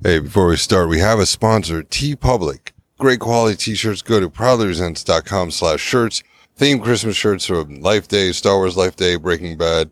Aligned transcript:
Hey, 0.00 0.20
before 0.20 0.46
we 0.46 0.56
start, 0.56 0.88
we 0.88 1.00
have 1.00 1.18
a 1.18 1.26
sponsor, 1.26 1.82
TeePublic. 1.82 2.70
Great 3.00 3.18
quality 3.18 3.56
t-shirts. 3.56 4.00
Go 4.00 4.20
to 4.20 4.30
proudlyresents.com 4.30 5.50
slash 5.50 5.80
shirts. 5.80 6.22
Themed 6.56 6.84
Christmas 6.84 7.16
shirts 7.16 7.46
from 7.46 7.80
Life 7.80 8.06
Day, 8.06 8.30
Star 8.30 8.58
Wars 8.58 8.76
Life 8.76 8.94
Day, 8.94 9.16
Breaking 9.16 9.58
Bad, 9.58 9.90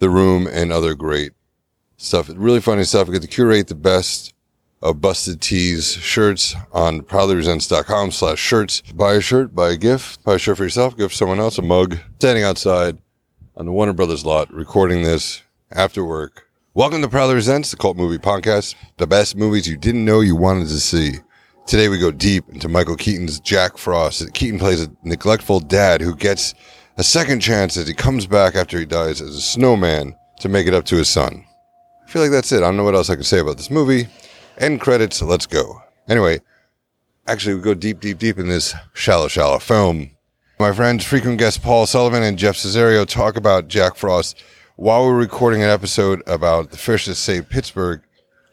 The 0.00 0.10
Room, 0.10 0.46
and 0.46 0.70
other 0.70 0.94
great 0.94 1.32
stuff. 1.96 2.30
Really 2.34 2.60
funny 2.60 2.84
stuff. 2.84 3.08
We 3.08 3.14
get 3.14 3.22
to 3.22 3.28
curate 3.28 3.68
the 3.68 3.74
best 3.74 4.34
of 4.82 4.96
BustedTees 4.96 5.98
shirts 5.98 6.54
on 6.72 7.00
proudlyresents.com 7.00 8.10
slash 8.10 8.38
shirts. 8.38 8.82
Buy 8.94 9.14
a 9.14 9.20
shirt, 9.22 9.54
buy 9.54 9.70
a 9.70 9.76
gift, 9.78 10.22
buy 10.24 10.34
a 10.34 10.38
shirt 10.38 10.58
for 10.58 10.64
yourself, 10.64 10.94
give 10.94 11.14
someone 11.14 11.40
else 11.40 11.56
a 11.56 11.62
mug. 11.62 11.96
Standing 12.18 12.44
outside 12.44 12.98
on 13.56 13.64
the 13.64 13.72
Warner 13.72 13.94
Brothers 13.94 14.26
lot, 14.26 14.52
recording 14.52 15.04
this 15.04 15.40
after 15.72 16.04
work. 16.04 16.47
Welcome 16.74 17.02
to 17.02 17.08
Proudly 17.08 17.34
Resents, 17.34 17.70
the 17.70 17.76
cult 17.76 17.96
movie 17.96 18.18
podcast, 18.18 18.74
the 18.98 19.06
best 19.06 19.36
movies 19.36 19.66
you 19.66 19.76
didn't 19.76 20.04
know 20.04 20.20
you 20.20 20.36
wanted 20.36 20.68
to 20.68 20.78
see. 20.78 21.14
Today 21.66 21.88
we 21.88 21.98
go 21.98 22.10
deep 22.10 22.44
into 22.50 22.68
Michael 22.68 22.94
Keaton's 22.94 23.40
Jack 23.40 23.78
Frost. 23.78 24.32
Keaton 24.34 24.58
plays 24.58 24.82
a 24.82 24.90
neglectful 25.02 25.60
dad 25.60 26.00
who 26.00 26.14
gets 26.14 26.54
a 26.98 27.02
second 27.02 27.40
chance 27.40 27.76
as 27.76 27.88
he 27.88 27.94
comes 27.94 28.26
back 28.26 28.54
after 28.54 28.78
he 28.78 28.84
dies 28.84 29.20
as 29.20 29.34
a 29.34 29.40
snowman 29.40 30.14
to 30.40 30.48
make 30.48 30.66
it 30.66 30.74
up 30.74 30.84
to 30.84 30.96
his 30.96 31.08
son. 31.08 31.44
I 32.06 32.10
feel 32.10 32.22
like 32.22 32.30
that's 32.30 32.52
it. 32.52 32.58
I 32.58 32.66
don't 32.66 32.76
know 32.76 32.84
what 32.84 32.94
else 32.94 33.10
I 33.10 33.14
can 33.14 33.24
say 33.24 33.40
about 33.40 33.56
this 33.56 33.70
movie. 33.70 34.06
End 34.58 34.80
credits, 34.80 35.20
let's 35.22 35.46
go. 35.46 35.82
Anyway, 36.08 36.40
actually 37.26 37.54
we 37.54 37.62
go 37.62 37.74
deep, 37.74 38.00
deep, 38.00 38.18
deep 38.18 38.38
in 38.38 38.48
this 38.48 38.74
shallow, 38.92 39.28
shallow 39.28 39.58
film. 39.58 40.10
My 40.60 40.72
friends, 40.72 41.04
frequent 41.04 41.38
guests 41.38 41.58
Paul 41.58 41.86
Sullivan 41.86 42.22
and 42.22 42.38
Jeff 42.38 42.56
Cesario 42.56 43.06
talk 43.06 43.36
about 43.36 43.68
Jack 43.68 43.96
Frost 43.96 44.42
while 44.78 45.04
we're 45.04 45.18
recording 45.18 45.60
an 45.60 45.68
episode 45.68 46.22
about 46.28 46.70
the 46.70 46.76
fish 46.76 47.06
that 47.06 47.16
saved 47.16 47.50
Pittsburgh, 47.50 48.00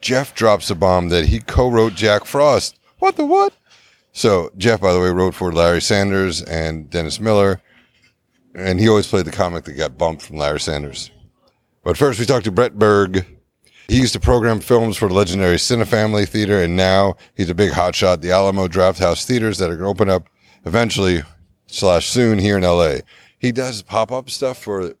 Jeff 0.00 0.34
drops 0.34 0.68
a 0.70 0.74
bomb 0.74 1.08
that 1.10 1.26
he 1.26 1.38
co-wrote 1.38 1.94
Jack 1.94 2.24
Frost. 2.24 2.80
What 2.98 3.14
the 3.14 3.24
what? 3.24 3.52
So 4.10 4.50
Jeff, 4.56 4.80
by 4.80 4.92
the 4.92 4.98
way, 4.98 5.10
wrote 5.10 5.36
for 5.36 5.52
Larry 5.52 5.80
Sanders 5.80 6.42
and 6.42 6.90
Dennis 6.90 7.20
Miller, 7.20 7.62
and 8.56 8.80
he 8.80 8.88
always 8.88 9.06
played 9.06 9.24
the 9.24 9.30
comic 9.30 9.66
that 9.66 9.74
got 9.74 9.96
bumped 9.96 10.22
from 10.22 10.38
Larry 10.38 10.58
Sanders. 10.58 11.12
But 11.84 11.96
first, 11.96 12.18
we 12.18 12.26
talked 12.26 12.46
to 12.46 12.50
Brett 12.50 12.76
Berg. 12.76 13.24
He 13.86 14.00
used 14.00 14.14
to 14.14 14.20
program 14.20 14.58
films 14.58 14.96
for 14.96 15.06
the 15.06 15.14
legendary 15.14 15.58
Cinefamily 15.58 16.28
Theater, 16.28 16.60
and 16.60 16.76
now 16.76 17.14
he's 17.36 17.50
a 17.50 17.54
big 17.54 17.70
hotshot, 17.70 18.20
the 18.20 18.32
Alamo 18.32 18.66
Drafthouse 18.66 19.24
Theaters 19.24 19.58
that 19.58 19.70
are 19.70 19.76
going 19.76 19.84
to 19.84 19.90
open 19.90 20.10
up 20.10 20.28
eventually 20.64 21.22
slash 21.68 22.08
soon 22.08 22.40
here 22.40 22.56
in 22.56 22.64
LA. 22.64 22.96
He 23.38 23.52
does 23.52 23.82
pop 23.82 24.10
up 24.10 24.28
stuff 24.28 24.60
for 24.60 24.96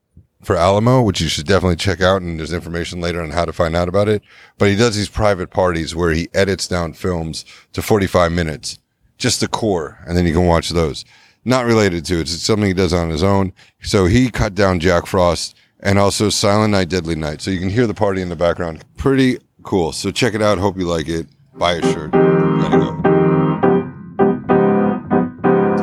for 0.46 0.56
Alamo, 0.56 1.02
which 1.02 1.20
you 1.20 1.26
should 1.26 1.44
definitely 1.44 1.74
check 1.74 2.00
out. 2.00 2.22
And 2.22 2.38
there's 2.38 2.52
information 2.52 3.00
later 3.00 3.20
on 3.20 3.32
how 3.32 3.44
to 3.44 3.52
find 3.52 3.74
out 3.74 3.88
about 3.88 4.08
it. 4.08 4.22
But 4.58 4.68
he 4.68 4.76
does 4.76 4.94
these 4.94 5.08
private 5.08 5.50
parties 5.50 5.96
where 5.96 6.12
he 6.12 6.28
edits 6.32 6.68
down 6.68 6.92
films 6.92 7.44
to 7.72 7.82
45 7.82 8.30
minutes, 8.30 8.78
just 9.18 9.40
the 9.40 9.48
core. 9.48 9.98
And 10.06 10.16
then 10.16 10.24
you 10.24 10.32
can 10.32 10.46
watch 10.46 10.70
those. 10.70 11.04
Not 11.44 11.66
related 11.66 12.04
to 12.06 12.18
it. 12.18 12.20
It's 12.22 12.40
something 12.42 12.68
he 12.68 12.74
does 12.74 12.92
on 12.92 13.10
his 13.10 13.24
own. 13.24 13.52
So 13.82 14.06
he 14.06 14.30
cut 14.30 14.54
down 14.54 14.78
Jack 14.78 15.06
Frost 15.06 15.56
and 15.80 15.98
also 15.98 16.30
Silent 16.30 16.70
Night, 16.70 16.90
Deadly 16.90 17.16
Night. 17.16 17.40
So 17.40 17.50
you 17.50 17.58
can 17.58 17.68
hear 17.68 17.88
the 17.88 17.94
party 17.94 18.22
in 18.22 18.28
the 18.28 18.36
background. 18.36 18.84
Pretty 18.96 19.38
cool. 19.64 19.90
So 19.90 20.12
check 20.12 20.34
it 20.34 20.42
out. 20.42 20.58
Hope 20.58 20.78
you 20.78 20.86
like 20.86 21.08
it. 21.08 21.26
Buy 21.54 21.72
a 21.72 21.82
shirt. 21.82 22.12
Gotta 22.12 22.78
go. 22.78 23.00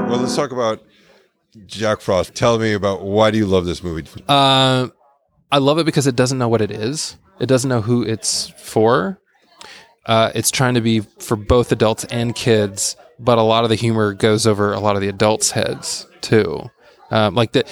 Well, 0.08 0.22
let's 0.22 0.38
talk 0.38 0.54
about 0.54 0.82
Jack 1.66 2.02
Frost. 2.02 2.34
Tell 2.36 2.58
me 2.60 2.74
about 2.74 3.04
why 3.04 3.32
do 3.32 3.38
you 3.38 3.46
love 3.46 3.66
this 3.66 3.84
movie? 3.84 4.08
Uh, 4.28 4.88
I 5.52 5.58
love 5.60 5.78
it 5.78 5.86
because 5.86 6.08
it 6.08 6.16
doesn't 6.16 6.38
know 6.38 6.48
what 6.48 6.62
it 6.62 6.72
is. 6.72 7.18
It 7.40 7.46
doesn't 7.48 7.70
know 7.70 7.82
who 7.82 8.04
it's 8.04 8.50
for. 8.58 9.20
Uh, 10.06 10.32
it's 10.36 10.52
trying 10.52 10.74
to 10.74 10.82
be 10.82 11.00
for 11.00 11.36
both 11.38 11.72
adults 11.72 12.04
and 12.06 12.36
kids, 12.36 12.96
but 13.20 13.38
a 13.38 13.42
lot 13.44 13.64
of 13.64 13.70
the 13.70 13.76
humor 13.76 14.14
goes 14.14 14.46
over 14.46 14.74
a 14.74 14.80
lot 14.80 14.96
of 14.96 15.02
the 15.02 15.08
adults' 15.08 15.52
heads 15.52 16.06
too. 16.22 16.70
Um, 17.12 17.36
like 17.36 17.52
the 17.52 17.64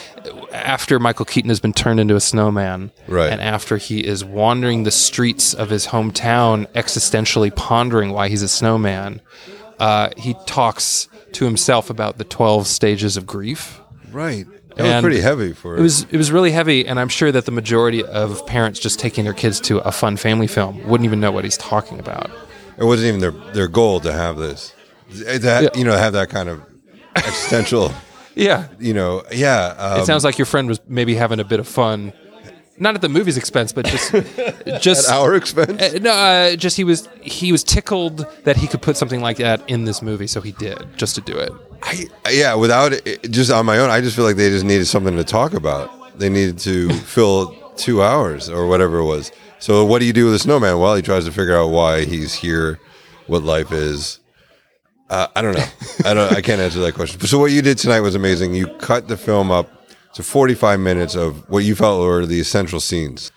after 0.53 0.99
Michael 0.99 1.25
Keaton 1.25 1.49
has 1.49 1.59
been 1.59 1.73
turned 1.73 1.99
into 1.99 2.15
a 2.15 2.19
snowman, 2.19 2.91
Right. 3.07 3.31
and 3.31 3.41
after 3.41 3.77
he 3.77 4.05
is 4.05 4.23
wandering 4.23 4.83
the 4.83 4.91
streets 4.91 5.53
of 5.55 5.69
his 5.71 5.87
hometown, 5.87 6.67
existentially 6.73 7.53
pondering 7.55 8.11
why 8.11 8.27
he's 8.29 8.43
a 8.43 8.47
snowman, 8.47 9.19
uh, 9.79 10.09
he 10.15 10.35
talks 10.45 11.07
to 11.33 11.45
himself 11.45 11.89
about 11.89 12.17
the 12.17 12.23
twelve 12.23 12.67
stages 12.67 13.17
of 13.17 13.25
grief. 13.25 13.79
Right. 14.11 14.45
That 14.77 14.83
was 14.95 15.01
pretty 15.01 15.19
heavy 15.21 15.51
for 15.53 15.75
It 15.77 15.81
was 15.81 16.03
it 16.11 16.17
was 16.17 16.31
really 16.31 16.51
heavy, 16.51 16.85
and 16.87 16.99
I'm 16.99 17.09
sure 17.09 17.31
that 17.31 17.45
the 17.45 17.51
majority 17.51 18.03
of 18.03 18.45
parents 18.47 18.79
just 18.79 18.99
taking 18.99 19.25
their 19.25 19.33
kids 19.33 19.59
to 19.61 19.79
a 19.79 19.91
fun 19.91 20.15
family 20.17 20.47
film 20.47 20.81
wouldn't 20.87 21.05
even 21.05 21.19
know 21.19 21.31
what 21.31 21.43
he's 21.43 21.57
talking 21.57 21.99
about. 21.99 22.31
It 22.77 22.85
wasn't 22.85 23.09
even 23.09 23.19
their 23.19 23.31
their 23.53 23.67
goal 23.67 23.99
to 23.99 24.11
have 24.13 24.37
this. 24.37 24.73
That 25.09 25.63
Yeah. 25.63 25.69
you 25.75 25.83
know 25.83 25.97
have 25.97 26.13
that 26.13 26.29
kind 26.29 26.47
of 26.49 26.61
existential. 27.15 27.91
Yeah, 28.33 28.69
You 28.79 28.93
know, 28.93 29.23
yeah. 29.33 29.75
Um, 29.77 29.99
it 29.99 30.05
sounds 30.05 30.23
like 30.23 30.37
your 30.37 30.45
friend 30.45 30.69
was 30.69 30.79
maybe 30.87 31.15
having 31.15 31.41
a 31.41 31.43
bit 31.43 31.59
of 31.59 31.67
fun, 31.67 32.13
not 32.81 32.95
at 32.95 33.01
the 33.01 33.09
movie's 33.09 33.37
expense, 33.37 33.71
but 33.71 33.85
just 33.85 34.11
just 34.81 35.07
at 35.07 35.15
our 35.15 35.35
expense. 35.35 35.81
Uh, 35.81 35.99
no, 36.01 36.11
uh, 36.11 36.55
just 36.55 36.75
he 36.75 36.83
was 36.83 37.07
he 37.21 37.51
was 37.51 37.63
tickled 37.63 38.25
that 38.43 38.57
he 38.57 38.67
could 38.67 38.81
put 38.81 38.97
something 38.97 39.21
like 39.21 39.37
that 39.37 39.61
in 39.69 39.85
this 39.85 40.01
movie, 40.01 40.27
so 40.27 40.41
he 40.41 40.51
did 40.53 40.97
just 40.97 41.15
to 41.15 41.21
do 41.21 41.37
it. 41.37 41.53
I, 41.83 42.07
yeah, 42.31 42.55
without 42.55 42.93
it, 42.93 43.31
just 43.31 43.51
on 43.51 43.65
my 43.65 43.77
own, 43.77 43.89
I 43.89 44.01
just 44.01 44.15
feel 44.15 44.25
like 44.25 44.35
they 44.35 44.49
just 44.49 44.65
needed 44.65 44.85
something 44.85 45.15
to 45.15 45.23
talk 45.23 45.53
about. 45.53 46.17
They 46.17 46.29
needed 46.29 46.57
to 46.59 46.89
fill 47.05 47.55
two 47.77 48.01
hours 48.01 48.49
or 48.49 48.67
whatever 48.67 48.97
it 48.97 49.05
was. 49.05 49.31
So, 49.59 49.85
what 49.85 49.99
do 49.99 50.05
you 50.05 50.13
do 50.13 50.25
with 50.25 50.33
a 50.33 50.39
snowman? 50.39 50.79
Well, 50.79 50.95
he 50.95 51.03
tries 51.03 51.25
to 51.25 51.31
figure 51.31 51.55
out 51.55 51.67
why 51.67 52.05
he's 52.05 52.33
here, 52.33 52.79
what 53.27 53.43
life 53.43 53.71
is. 53.71 54.19
Uh, 55.07 55.27
I 55.35 55.41
don't 55.43 55.55
know. 55.55 55.65
I 56.03 56.13
don't. 56.15 56.33
I 56.33 56.41
can't 56.41 56.59
answer 56.59 56.79
that 56.79 56.95
question. 56.95 57.19
So, 57.21 57.37
what 57.37 57.51
you 57.51 57.61
did 57.61 57.77
tonight 57.77 57.99
was 57.99 58.15
amazing. 58.15 58.55
You 58.55 58.67
cut 58.79 59.07
the 59.07 59.17
film 59.17 59.51
up 59.51 59.80
to 60.13 60.23
forty-five 60.23 60.79
minutes 60.79 61.15
of 61.15 61.49
what 61.49 61.63
you 61.63 61.75
felt 61.75 62.01
were 62.01 62.25
the 62.25 62.39
essential 62.39 62.79
scenes. 62.79 63.31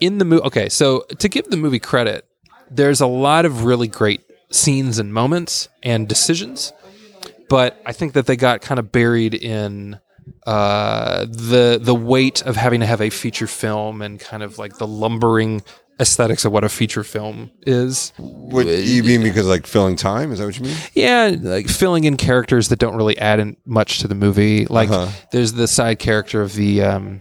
in 0.00 0.18
the 0.18 0.24
movie 0.24 0.42
okay 0.44 0.68
so 0.68 1.00
to 1.18 1.28
give 1.28 1.50
the 1.50 1.56
movie 1.56 1.78
credit 1.78 2.24
there's 2.70 3.00
a 3.00 3.06
lot 3.06 3.44
of 3.44 3.64
really 3.64 3.88
great 3.88 4.22
scenes 4.50 4.98
and 4.98 5.12
moments 5.12 5.68
and 5.82 6.08
decisions 6.08 6.72
but 7.48 7.80
i 7.84 7.92
think 7.92 8.12
that 8.14 8.26
they 8.26 8.36
got 8.36 8.60
kind 8.60 8.78
of 8.78 8.90
buried 8.90 9.34
in 9.34 9.98
uh, 10.46 11.26
the 11.26 11.78
the 11.82 11.94
weight 11.94 12.42
of 12.42 12.56
having 12.56 12.80
to 12.80 12.86
have 12.86 13.00
a 13.00 13.10
feature 13.10 13.46
film 13.46 14.00
and 14.00 14.20
kind 14.20 14.42
of 14.42 14.58
like 14.58 14.78
the 14.78 14.86
lumbering 14.86 15.62
aesthetics 16.00 16.44
of 16.44 16.52
what 16.52 16.64
a 16.64 16.68
feature 16.68 17.04
film 17.04 17.50
is 17.66 18.12
What 18.16 18.66
you 18.66 19.02
mean 19.04 19.22
because 19.22 19.46
like 19.46 19.66
filling 19.66 19.96
time? 19.96 20.32
Is 20.32 20.38
that 20.38 20.46
what 20.46 20.56
you 20.58 20.64
mean? 20.64 20.76
yeah, 20.94 21.36
like 21.38 21.68
filling 21.68 22.04
in 22.04 22.16
characters 22.16 22.68
that 22.70 22.78
don't 22.78 22.96
really 22.96 23.18
add 23.18 23.38
in 23.38 23.56
much 23.66 23.98
to 24.00 24.08
the 24.08 24.14
movie. 24.14 24.66
Like 24.66 24.88
Uh-huh. 24.90 25.10
there's 25.32 25.52
the 25.52 25.68
side 25.68 25.98
character 25.98 26.40
of 26.42 26.54
the 26.54 26.82
um, 26.82 27.20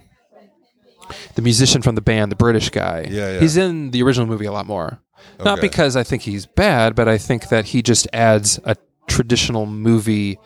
the 1.35 1.41
musician 1.41 1.81
from 1.81 1.95
the 1.95 2.01
band, 2.01 2.31
the 2.31 2.35
British 2.35 2.69
guy. 2.69 3.07
Yeah, 3.09 3.34
yeah. 3.34 3.39
He's 3.39 3.57
in 3.57 3.91
the 3.91 4.01
original 4.03 4.28
movie 4.28 4.45
a 4.45 4.51
lot 4.51 4.66
more. 4.66 5.00
Not 5.44 5.59
because 5.62 5.95
I 5.95 6.03
think 6.03 6.22
he's 6.23 6.45
bad, 6.45 6.95
but 6.95 7.07
I 7.07 7.18
think 7.18 7.50
that 7.50 7.66
he 7.66 7.81
just 7.81 8.07
adds 8.13 8.59
a 8.63 8.75
traditional 9.07 9.66
movie 9.66 10.38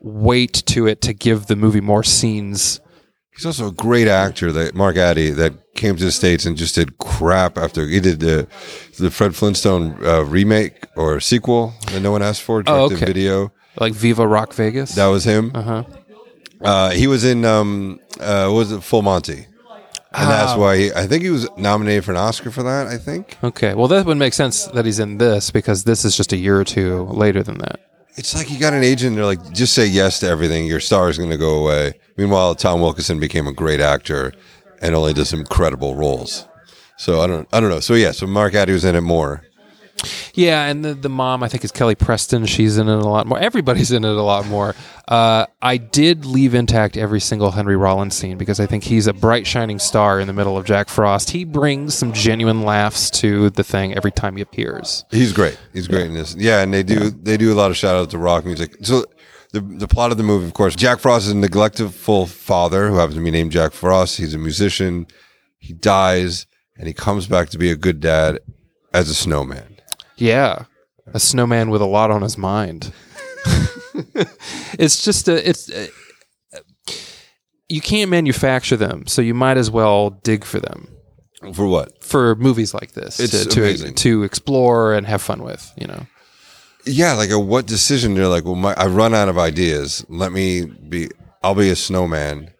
weight 0.00 0.62
to 0.66 0.86
it 0.86 1.00
to 1.02 1.12
give 1.12 1.46
the 1.46 1.56
movie 1.56 1.80
more 1.80 2.02
scenes. 2.02 2.80
He's 3.38 3.46
also 3.46 3.68
a 3.68 3.72
great 3.72 4.08
actor, 4.08 4.50
that 4.50 4.74
Mark 4.74 4.96
Addy, 4.96 5.30
that 5.30 5.52
came 5.76 5.94
to 5.94 6.02
the 6.04 6.10
states 6.10 6.44
and 6.44 6.56
just 6.56 6.74
did 6.74 6.98
crap 6.98 7.56
after 7.56 7.86
he 7.86 8.00
did 8.00 8.18
the 8.18 8.48
the 8.98 9.12
Fred 9.12 9.36
Flintstone 9.36 9.96
uh, 10.04 10.24
remake 10.24 10.86
or 10.96 11.20
sequel 11.20 11.72
that 11.92 12.00
no 12.02 12.10
one 12.10 12.20
asked 12.20 12.42
for, 12.42 12.64
Oh, 12.66 12.86
okay. 12.86 13.06
video. 13.06 13.52
Like 13.78 13.92
Viva 13.94 14.26
Rock 14.26 14.52
Vegas. 14.54 14.96
That 14.96 15.06
was 15.06 15.22
him. 15.22 15.52
uh-huh. 15.54 15.84
Uh, 16.60 16.90
he 16.90 17.06
was 17.06 17.24
in 17.24 17.44
um, 17.44 18.00
uh, 18.18 18.46
what 18.48 18.58
was 18.58 18.72
it 18.72 18.82
Full 18.82 19.02
Monty, 19.02 19.46
and 20.12 20.28
that's 20.28 20.52
Ah. 20.54 20.58
why 20.58 20.76
he, 20.76 20.92
I 20.92 21.06
think 21.06 21.22
he 21.22 21.30
was 21.30 21.46
nominated 21.56 22.04
for 22.04 22.10
an 22.10 22.16
Oscar 22.16 22.50
for 22.50 22.64
that. 22.64 22.88
I 22.88 22.98
think 22.98 23.38
Okay. 23.44 23.74
Well, 23.74 23.86
that 23.86 24.04
would 24.04 24.16
make 24.16 24.34
sense 24.34 24.64
that 24.74 24.84
he's 24.84 24.98
in 24.98 25.18
this 25.18 25.52
because 25.52 25.84
this 25.84 26.04
is 26.04 26.16
just 26.16 26.32
a 26.32 26.36
year 26.36 26.58
or 26.58 26.64
two 26.64 27.04
later 27.04 27.44
than 27.44 27.58
that. 27.58 27.78
It's 28.18 28.34
like 28.34 28.50
you 28.50 28.58
got 28.58 28.74
an 28.74 28.82
agent. 28.82 29.14
They're 29.14 29.24
like, 29.24 29.52
just 29.52 29.72
say 29.72 29.86
yes 29.86 30.18
to 30.20 30.28
everything. 30.28 30.66
Your 30.66 30.80
star 30.80 31.08
is 31.08 31.16
going 31.16 31.30
to 31.30 31.36
go 31.36 31.58
away. 31.58 31.94
Meanwhile, 32.16 32.56
Tom 32.56 32.80
Wilkinson 32.80 33.20
became 33.20 33.46
a 33.46 33.52
great 33.52 33.80
actor 33.80 34.32
and 34.82 34.94
only 34.94 35.14
does 35.14 35.32
incredible 35.32 35.94
roles. 35.94 36.46
So 36.96 37.20
I 37.20 37.28
don't, 37.28 37.48
I 37.52 37.60
don't 37.60 37.70
know. 37.70 37.80
So 37.80 37.94
yeah, 37.94 38.10
so 38.10 38.26
Mark 38.26 38.54
Addy 38.54 38.72
was 38.72 38.84
in 38.84 38.96
it 38.96 39.02
more. 39.02 39.44
Yeah, 40.34 40.66
and 40.66 40.84
the, 40.84 40.94
the 40.94 41.08
mom, 41.08 41.42
I 41.42 41.48
think, 41.48 41.64
is 41.64 41.72
Kelly 41.72 41.94
Preston. 41.94 42.46
She's 42.46 42.78
in 42.78 42.88
it 42.88 42.94
a 42.94 43.08
lot 43.08 43.26
more. 43.26 43.38
Everybody's 43.38 43.90
in 43.90 44.04
it 44.04 44.16
a 44.16 44.22
lot 44.22 44.46
more. 44.46 44.74
Uh, 45.08 45.46
I 45.60 45.78
did 45.78 46.24
leave 46.24 46.54
intact 46.54 46.96
every 46.96 47.20
single 47.20 47.50
Henry 47.50 47.76
Rollins 47.76 48.14
scene 48.14 48.38
because 48.38 48.60
I 48.60 48.66
think 48.66 48.84
he's 48.84 49.06
a 49.06 49.12
bright, 49.12 49.46
shining 49.46 49.78
star 49.78 50.20
in 50.20 50.26
the 50.26 50.32
middle 50.32 50.56
of 50.56 50.64
Jack 50.66 50.88
Frost. 50.88 51.30
He 51.30 51.44
brings 51.44 51.94
some 51.94 52.12
genuine 52.12 52.62
laughs 52.62 53.10
to 53.12 53.50
the 53.50 53.64
thing 53.64 53.94
every 53.94 54.12
time 54.12 54.36
he 54.36 54.42
appears. 54.42 55.04
He's 55.10 55.32
great. 55.32 55.58
He's 55.72 55.88
great 55.88 56.06
in 56.06 56.14
this. 56.14 56.34
Yeah, 56.36 56.62
and 56.62 56.72
they 56.72 56.82
do 56.82 57.10
they 57.10 57.36
do 57.36 57.52
a 57.52 57.56
lot 57.56 57.70
of 57.70 57.76
shout 57.76 57.96
out 57.96 58.10
to 58.10 58.18
rock 58.18 58.44
music. 58.44 58.76
So 58.82 59.04
the 59.52 59.60
the 59.60 59.88
plot 59.88 60.12
of 60.12 60.18
the 60.18 60.24
movie, 60.24 60.46
of 60.46 60.54
course, 60.54 60.76
Jack 60.76 61.00
Frost 61.00 61.26
is 61.26 61.32
a 61.32 61.36
neglectful 61.36 62.26
father 62.26 62.88
who 62.88 62.96
happens 62.96 63.16
to 63.16 63.24
be 63.24 63.30
named 63.30 63.52
Jack 63.52 63.72
Frost. 63.72 64.18
He's 64.18 64.34
a 64.34 64.38
musician. 64.38 65.06
He 65.58 65.72
dies 65.72 66.46
and 66.76 66.86
he 66.86 66.92
comes 66.92 67.26
back 67.26 67.48
to 67.50 67.58
be 67.58 67.70
a 67.70 67.76
good 67.76 68.00
dad 68.00 68.38
as 68.92 69.08
a 69.08 69.14
snowman. 69.14 69.77
Yeah, 70.18 70.64
a 71.14 71.20
snowman 71.20 71.70
with 71.70 71.80
a 71.80 71.86
lot 71.86 72.10
on 72.10 72.22
his 72.22 72.36
mind. 72.38 72.92
it's 74.78 75.02
just 75.02 75.28
a 75.28 75.48
it's. 75.48 75.70
uh 75.70 75.86
you 77.70 77.82
can't 77.82 78.10
manufacture 78.10 78.76
them, 78.78 79.06
so 79.06 79.20
you 79.20 79.34
might 79.34 79.58
as 79.58 79.70
well 79.70 80.08
dig 80.08 80.42
for 80.42 80.58
them 80.58 80.88
For 81.52 81.66
what? 81.66 82.02
for 82.02 82.34
movies 82.36 82.72
like 82.72 82.92
this 82.92 83.20
It's 83.20 83.44
to, 83.44 83.48
to 83.50 83.60
amazing. 83.60 83.94
to 83.96 84.22
explore 84.22 84.94
and 84.94 85.06
have 85.06 85.20
fun 85.20 85.42
with. 85.42 85.70
You 85.76 85.86
know, 85.88 86.06
Yeah, 86.86 87.12
like 87.12 87.30
a 87.30 87.38
what 87.38 87.66
decision? 87.66 88.16
You're 88.16 88.28
like, 88.28 88.44
well, 88.46 88.54
my, 88.54 88.72
I 88.74 88.86
run 88.86 89.14
out 89.14 89.28
of 89.28 89.36
ideas. 89.36 90.04
Let 90.08 90.32
me 90.32 90.64
be. 90.64 91.10
I'll 91.42 91.54
be 91.54 91.68
a 91.68 91.76
snowman. 91.76 92.52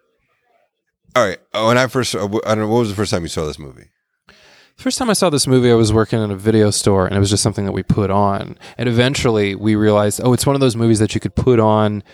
All 1.16 1.26
right. 1.26 1.38
When 1.54 1.78
I 1.78 1.86
first, 1.86 2.14
I 2.14 2.18
don't 2.18 2.58
know, 2.58 2.68
what 2.68 2.80
was 2.80 2.90
the 2.90 2.94
first 2.94 3.10
time 3.10 3.22
you 3.22 3.28
saw 3.28 3.46
this 3.46 3.58
movie? 3.58 3.88
First 4.78 4.96
time 4.98 5.10
I 5.10 5.14
saw 5.14 5.28
this 5.28 5.48
movie, 5.48 5.72
I 5.72 5.74
was 5.74 5.92
working 5.92 6.22
in 6.22 6.30
a 6.30 6.36
video 6.36 6.70
store, 6.70 7.04
and 7.06 7.16
it 7.16 7.18
was 7.18 7.30
just 7.30 7.42
something 7.42 7.64
that 7.64 7.72
we 7.72 7.82
put 7.82 8.10
on. 8.10 8.56
And 8.78 8.88
eventually, 8.88 9.56
we 9.56 9.74
realized, 9.74 10.20
oh, 10.22 10.32
it's 10.32 10.46
one 10.46 10.54
of 10.54 10.60
those 10.60 10.76
movies 10.76 11.00
that 11.00 11.16
you 11.16 11.20
could 11.20 11.34
put 11.34 11.58
on 11.58 12.04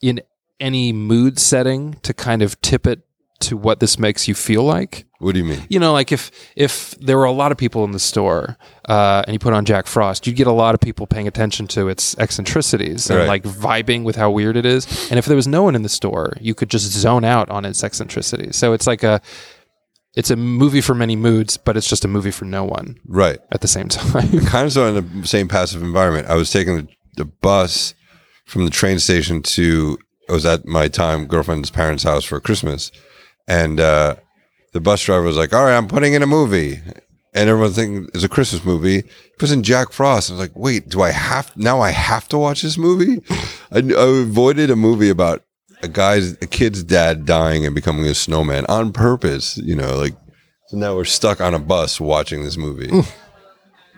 in 0.00 0.22
any 0.58 0.94
mood 0.94 1.38
setting 1.38 1.94
to 2.02 2.14
kind 2.14 2.40
of 2.40 2.58
tip 2.62 2.86
it 2.86 3.00
to 3.40 3.54
what 3.56 3.80
this 3.80 3.98
makes 3.98 4.26
you 4.26 4.34
feel 4.34 4.62
like. 4.62 5.04
What 5.18 5.32
do 5.32 5.40
you 5.40 5.44
mean? 5.44 5.60
You 5.68 5.78
know, 5.78 5.92
like 5.92 6.10
if 6.10 6.30
if 6.56 6.92
there 7.00 7.18
were 7.18 7.24
a 7.24 7.32
lot 7.32 7.52
of 7.52 7.58
people 7.58 7.84
in 7.84 7.92
the 7.92 7.98
store, 7.98 8.56
uh, 8.88 9.22
and 9.26 9.34
you 9.34 9.38
put 9.38 9.52
on 9.52 9.66
Jack 9.66 9.86
Frost, 9.86 10.26
you'd 10.26 10.36
get 10.36 10.46
a 10.46 10.52
lot 10.52 10.74
of 10.74 10.80
people 10.80 11.06
paying 11.06 11.28
attention 11.28 11.66
to 11.68 11.88
its 11.88 12.16
eccentricities 12.18 13.10
and 13.10 13.18
Right. 13.18 13.28
like 13.28 13.42
vibing 13.42 14.04
with 14.04 14.16
how 14.16 14.30
weird 14.30 14.56
it 14.56 14.64
is. 14.64 14.86
And 15.10 15.18
if 15.18 15.26
there 15.26 15.36
was 15.36 15.46
no 15.46 15.62
one 15.62 15.74
in 15.74 15.82
the 15.82 15.90
store, 15.90 16.32
you 16.40 16.54
could 16.54 16.70
just 16.70 16.90
zone 16.92 17.24
out 17.24 17.50
on 17.50 17.66
its 17.66 17.84
eccentricities. 17.84 18.56
So 18.56 18.72
it's 18.72 18.86
like 18.86 19.02
a 19.02 19.20
it's 20.20 20.30
a 20.30 20.36
movie 20.36 20.80
for 20.82 20.94
many 20.94 21.16
moods, 21.16 21.56
but 21.56 21.76
it's 21.76 21.88
just 21.88 22.04
a 22.04 22.08
movie 22.08 22.30
for 22.30 22.44
no 22.44 22.62
one 22.64 22.98
Right. 23.06 23.38
at 23.52 23.60
the 23.62 23.68
same 23.68 23.88
time. 23.88 24.28
Kind 24.46 24.66
of 24.66 24.72
so 24.72 24.86
in 24.86 25.20
the 25.22 25.26
same 25.26 25.48
passive 25.48 25.82
environment. 25.82 26.28
I 26.28 26.34
was 26.36 26.50
taking 26.52 26.76
the, 26.76 26.88
the 27.16 27.24
bus 27.24 27.94
from 28.44 28.64
the 28.64 28.70
train 28.70 28.98
station 28.98 29.42
to. 29.42 29.98
I 30.28 30.32
was 30.32 30.44
at 30.46 30.64
my 30.66 30.86
time 30.88 31.26
girlfriend's 31.26 31.70
parents' 31.70 32.04
house 32.04 32.24
for 32.24 32.38
Christmas, 32.38 32.92
and 33.48 33.80
uh, 33.80 34.14
the 34.72 34.80
bus 34.80 35.02
driver 35.02 35.24
was 35.24 35.36
like, 35.36 35.52
"All 35.52 35.64
right, 35.64 35.76
I'm 35.76 35.88
putting 35.88 36.14
in 36.14 36.22
a 36.22 36.26
movie." 36.26 36.80
And 37.32 37.48
everyone 37.48 37.72
thinking 37.72 38.08
it's 38.12 38.24
a 38.24 38.28
Christmas 38.28 38.64
movie. 38.64 38.98
It 38.98 39.40
was 39.40 39.52
in 39.52 39.62
Jack 39.62 39.92
Frost. 39.92 40.30
I 40.30 40.34
was 40.34 40.40
like, 40.40 40.56
wait, 40.56 40.88
do 40.88 41.00
I 41.00 41.10
have 41.12 41.56
now? 41.56 41.80
I 41.80 41.90
have 41.90 42.26
to 42.30 42.38
watch 42.38 42.62
this 42.62 42.76
movie. 42.76 43.22
I, 43.70 43.78
I 43.78 44.20
avoided 44.22 44.68
a 44.68 44.74
movie 44.74 45.10
about 45.10 45.44
a 45.82 45.88
guy's 45.88 46.32
a 46.32 46.46
kid's 46.46 46.82
dad 46.82 47.24
dying 47.26 47.64
and 47.66 47.74
becoming 47.74 48.06
a 48.06 48.14
snowman 48.14 48.66
on 48.66 48.92
purpose. 48.92 49.56
You 49.58 49.76
know, 49.76 49.96
like 49.96 50.14
so 50.68 50.76
now 50.76 50.94
we're 50.96 51.04
stuck 51.04 51.40
on 51.40 51.54
a 51.54 51.58
bus 51.58 52.00
watching 52.00 52.42
this 52.44 52.56
movie. 52.56 52.90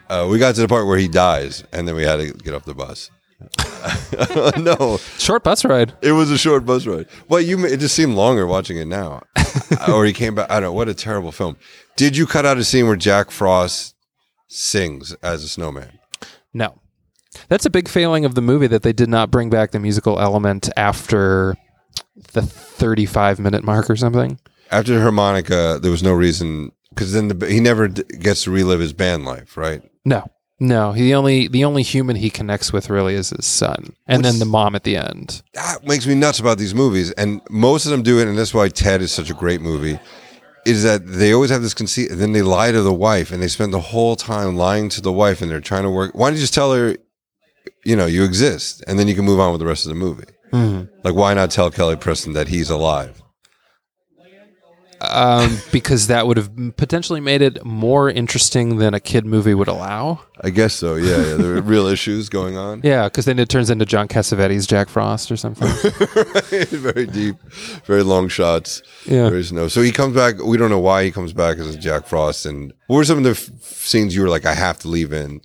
Uh, 0.09 0.27
we 0.31 0.39
got 0.39 0.55
to 0.57 0.61
the 0.61 0.69
part 0.69 0.87
where 0.87 0.99
he 0.99 1.09
dies, 1.09 1.65
and 1.73 1.89
then 1.89 1.95
we 1.95 2.03
had 2.03 2.17
to 2.17 2.33
get 2.33 2.55
off 2.55 2.65
the 2.65 2.75
bus. 2.75 3.11
no, 4.59 4.99
Short 5.19 5.43
bus 5.43 5.65
ride. 5.65 5.93
it 6.03 6.13
was 6.13 6.31
a 6.31 6.39
short 6.39 6.65
bus 6.65 6.87
ride. 6.87 7.07
Well, 7.29 7.41
you 7.41 7.59
ma- 7.59 7.67
it 7.67 7.81
just 7.81 7.95
seemed 7.95 8.15
longer 8.15 8.47
watching 8.47 8.77
it 8.77 8.87
now. 8.87 9.23
or 9.89 10.05
he 10.05 10.13
came 10.13 10.35
back. 10.35 10.51
I 10.51 10.55
don't 10.55 10.63
know. 10.65 10.73
What 10.73 10.89
a 10.89 10.95
terrible 10.95 11.33
film. 11.33 11.57
Did 11.97 12.17
you 12.17 12.27
cut 12.27 12.47
out 12.47 12.59
a 12.59 12.65
scene 12.65 12.87
where 12.87 12.97
Jack 12.97 13.31
Frost 13.31 13.95
sings 14.49 15.13
as 15.23 15.43
a 15.45 15.49
snowman? 15.49 15.99
No. 16.55 16.81
That's 17.49 17.67
a 17.67 17.71
big 17.71 17.89
failing 17.89 18.25
of 18.25 18.35
the 18.35 18.43
movie 18.43 18.67
that 18.69 18.83
they 18.83 18.93
did 18.93 19.09
not 19.09 19.31
bring 19.31 19.51
back 19.51 19.71
the 19.73 19.81
musical 19.81 20.21
element 20.21 20.69
after 20.77 21.57
the 22.33 22.43
35 22.43 23.39
minute 23.39 23.65
mark 23.65 23.91
or 23.91 23.97
something. 23.97 24.39
After 24.71 25.01
harmonica, 25.01 25.79
there 25.83 25.91
was 25.91 26.03
no 26.03 26.13
reason 26.13 26.73
because 26.91 27.13
then 27.13 27.29
the, 27.29 27.47
he 27.47 27.61
never 27.61 27.89
d- 27.89 28.03
gets 28.19 28.45
to 28.45 28.51
relive 28.51 28.81
his 28.81 28.93
band 28.93 29.25
life, 29.25 29.57
right? 29.57 29.83
No. 30.05 30.31
No, 30.61 30.93
he 30.93 31.13
only 31.13 31.49
the 31.49 31.65
only 31.65 31.83
human 31.83 32.15
he 32.15 32.31
connects 32.31 32.73
with 32.73 32.89
really 32.89 33.15
is 33.15 33.31
his 33.31 33.47
son, 33.47 33.97
and 34.07 34.25
then 34.25 34.39
the 34.39 34.45
mom 34.45 34.77
at 34.77 34.85
the 34.85 34.97
end. 34.97 35.43
that 35.55 35.85
makes 35.85 36.07
me 36.07 36.15
nuts 36.15 36.39
about 36.39 36.57
these 36.57 36.73
movies, 36.73 37.11
and 37.13 37.41
most 37.51 37.85
of 37.85 37.91
them 37.91 38.05
do 38.05 38.21
it, 38.21 38.29
and 38.29 38.39
that's 38.39 38.55
why 38.55 38.69
Ted 38.69 39.03
is 39.03 39.11
such 39.11 39.29
a 39.29 39.35
great 39.35 39.61
movie. 39.61 39.99
Is 40.65 40.85
that 40.85 41.05
they 41.05 41.33
always 41.33 41.51
have 41.51 41.63
this 41.63 41.75
conceit, 41.75 42.11
then 42.13 42.31
they 42.31 42.43
lie 42.43 42.71
to 42.71 42.81
the 42.81 42.95
wife, 42.95 43.33
and 43.33 43.43
they 43.43 43.49
spend 43.49 43.73
the 43.75 43.81
whole 43.81 44.15
time 44.15 44.55
lying 44.57 44.89
to 44.91 45.01
the 45.01 45.11
wife, 45.11 45.43
and 45.43 45.51
they're 45.51 45.61
trying 45.61 45.83
to 45.83 45.91
work. 45.91 46.13
Why 46.15 46.29
don't 46.29 46.37
you 46.37 46.41
just 46.43 46.55
tell 46.55 46.73
her, 46.73 46.95
you 47.85 47.97
know, 47.97 48.07
you 48.07 48.23
exist, 48.23 48.85
and 48.87 49.01
then 49.01 49.09
you 49.09 49.17
can 49.17 49.25
move 49.25 49.41
on 49.41 49.51
with 49.51 49.59
the 49.59 49.67
rest 49.67 49.85
of 49.85 49.89
the 49.89 49.97
movie? 49.97 50.27
Like, 50.53 51.15
why 51.15 51.35
not 51.35 51.51
tell 51.51 51.71
Kelly 51.71 51.97
Preston 51.97 52.35
that 52.35 52.49
he's 52.49 52.71
alive? 52.71 53.23
Um, 55.05 55.59
because 55.73 56.07
that 56.07 56.29
would 56.29 56.37
have 56.37 56.53
potentially 56.77 57.19
made 57.21 57.43
it 57.43 57.65
more 57.65 58.09
interesting 58.09 58.77
than 58.79 58.95
a 58.95 59.01
kid 59.01 59.27
movie 59.27 59.53
would 59.53 59.67
allow. 59.67 60.21
I 60.41 60.51
guess 60.51 60.75
so. 60.75 60.95
Yeah, 60.95 61.17
yeah. 61.17 61.35
There 61.35 61.57
are 61.57 61.61
real 61.63 61.87
issues 61.89 62.29
going 62.29 62.57
on. 62.57 62.83
Yeah, 62.85 63.05
because 63.09 63.25
then 63.25 63.41
it 63.41 63.49
turns 63.49 63.69
into 63.69 63.85
John 63.85 64.07
Cassavetes' 64.07 64.69
Jack 64.69 64.89
Frost 64.89 65.33
or 65.33 65.37
something. 65.37 65.67
very 66.69 67.07
deep, 67.07 67.35
very 67.85 68.05
long 68.05 68.29
shots. 68.29 68.81
Yeah. 69.05 69.29
There 69.29 69.39
is 69.39 69.53
no. 69.53 69.67
So 69.67 69.83
he 69.83 69.91
comes 69.91 70.15
back. 70.15 70.39
We 70.39 70.57
don't 70.57 70.71
know 70.71 70.79
why 70.79 71.03
he 71.03 71.11
comes 71.11 71.33
back 71.33 71.59
as 71.59 71.77
Jack 71.79 72.07
Frost. 72.07 72.47
And 72.47 72.73
what 72.87 72.99
were 72.99 73.05
some 73.05 73.19
of 73.19 73.25
the 73.25 73.31
f- 73.31 73.51
scenes 73.65 74.15
you 74.15 74.23
were 74.23 74.29
like, 74.29 74.47
I 74.47 74.55
have 74.55 74.79
to 74.81 74.89
leave 74.89 75.13
in 75.13 75.41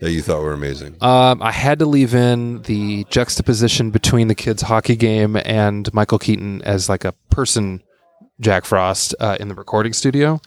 that 0.00 0.10
you 0.12 0.22
thought 0.22 0.42
were 0.42 0.52
amazing? 0.52 0.96
Um, 1.00 1.42
I 1.42 1.52
had 1.52 1.78
to 1.80 1.86
leave 1.86 2.14
in 2.14 2.62
the 2.62 3.04
juxtaposition 3.10 3.90
between 3.90 4.28
the 4.28 4.34
kids' 4.34 4.62
hockey 4.62 4.96
game 4.96 5.36
and 5.36 5.92
Michael 5.94 6.18
Keaton 6.18 6.62
as 6.62 6.88
like 6.88 7.04
a 7.04 7.12
person, 7.30 7.82
Jack 8.40 8.64
Frost, 8.64 9.14
uh, 9.20 9.36
in 9.38 9.48
the 9.48 9.54
recording 9.54 9.92
studio. 9.92 10.40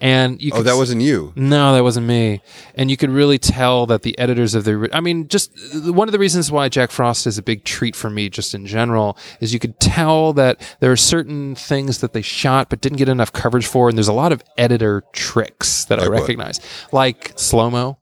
And 0.00 0.40
you 0.40 0.52
oh, 0.54 0.62
that 0.62 0.76
wasn't 0.76 1.02
you. 1.02 1.32
no, 1.34 1.74
that 1.74 1.82
wasn't 1.82 2.06
me. 2.06 2.40
And 2.76 2.88
you 2.88 2.96
could 2.96 3.10
really 3.10 3.38
tell 3.38 3.84
that 3.86 4.02
the 4.02 4.16
editors 4.16 4.54
of 4.54 4.62
the, 4.64 4.88
I 4.92 5.00
mean, 5.00 5.26
just 5.26 5.50
uh, 5.74 5.92
one 5.92 6.06
of 6.06 6.12
the 6.12 6.20
reasons 6.20 6.52
why 6.52 6.68
Jack 6.68 6.92
Frost 6.92 7.26
is 7.26 7.36
a 7.36 7.42
big 7.42 7.64
treat 7.64 7.96
for 7.96 8.08
me, 8.08 8.28
just 8.28 8.54
in 8.54 8.64
general, 8.64 9.18
is 9.40 9.52
you 9.52 9.58
could 9.58 9.80
tell 9.80 10.32
that 10.34 10.60
there 10.78 10.92
are 10.92 10.96
certain 10.96 11.56
things 11.56 11.98
that 11.98 12.12
they 12.12 12.22
shot 12.22 12.70
but 12.70 12.80
didn't 12.80 12.98
get 12.98 13.08
enough 13.08 13.32
coverage 13.32 13.66
for. 13.66 13.88
And 13.88 13.98
there's 13.98 14.06
a 14.08 14.12
lot 14.12 14.30
of 14.30 14.44
editor 14.56 15.02
tricks 15.12 15.86
that 15.86 15.98
I 15.98 16.02
Like 16.02 16.10
what? 16.12 16.20
recognize, 16.20 16.60
like 16.92 17.32
slow 17.36 17.68
mo. 17.68 17.98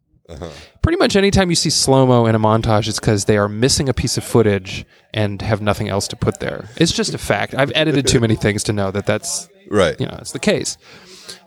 Pretty 0.86 0.98
much 0.98 1.16
anytime 1.16 1.50
you 1.50 1.56
see 1.56 1.68
slow 1.68 2.06
mo 2.06 2.26
in 2.26 2.36
a 2.36 2.38
montage, 2.38 2.86
it's 2.86 3.00
because 3.00 3.24
they 3.24 3.36
are 3.36 3.48
missing 3.48 3.88
a 3.88 3.92
piece 3.92 4.16
of 4.16 4.22
footage 4.22 4.86
and 5.12 5.42
have 5.42 5.60
nothing 5.60 5.88
else 5.88 6.06
to 6.06 6.14
put 6.14 6.38
there. 6.38 6.68
It's 6.76 6.92
just 6.92 7.12
a 7.12 7.18
fact. 7.18 7.56
I've 7.56 7.72
edited 7.74 8.06
too 8.06 8.20
many 8.20 8.36
things 8.36 8.62
to 8.62 8.72
know 8.72 8.92
that 8.92 9.04
that's 9.04 9.48
Right. 9.68 9.98
you 9.98 10.06
know, 10.06 10.16
it's 10.20 10.30
the 10.30 10.38
case. 10.38 10.78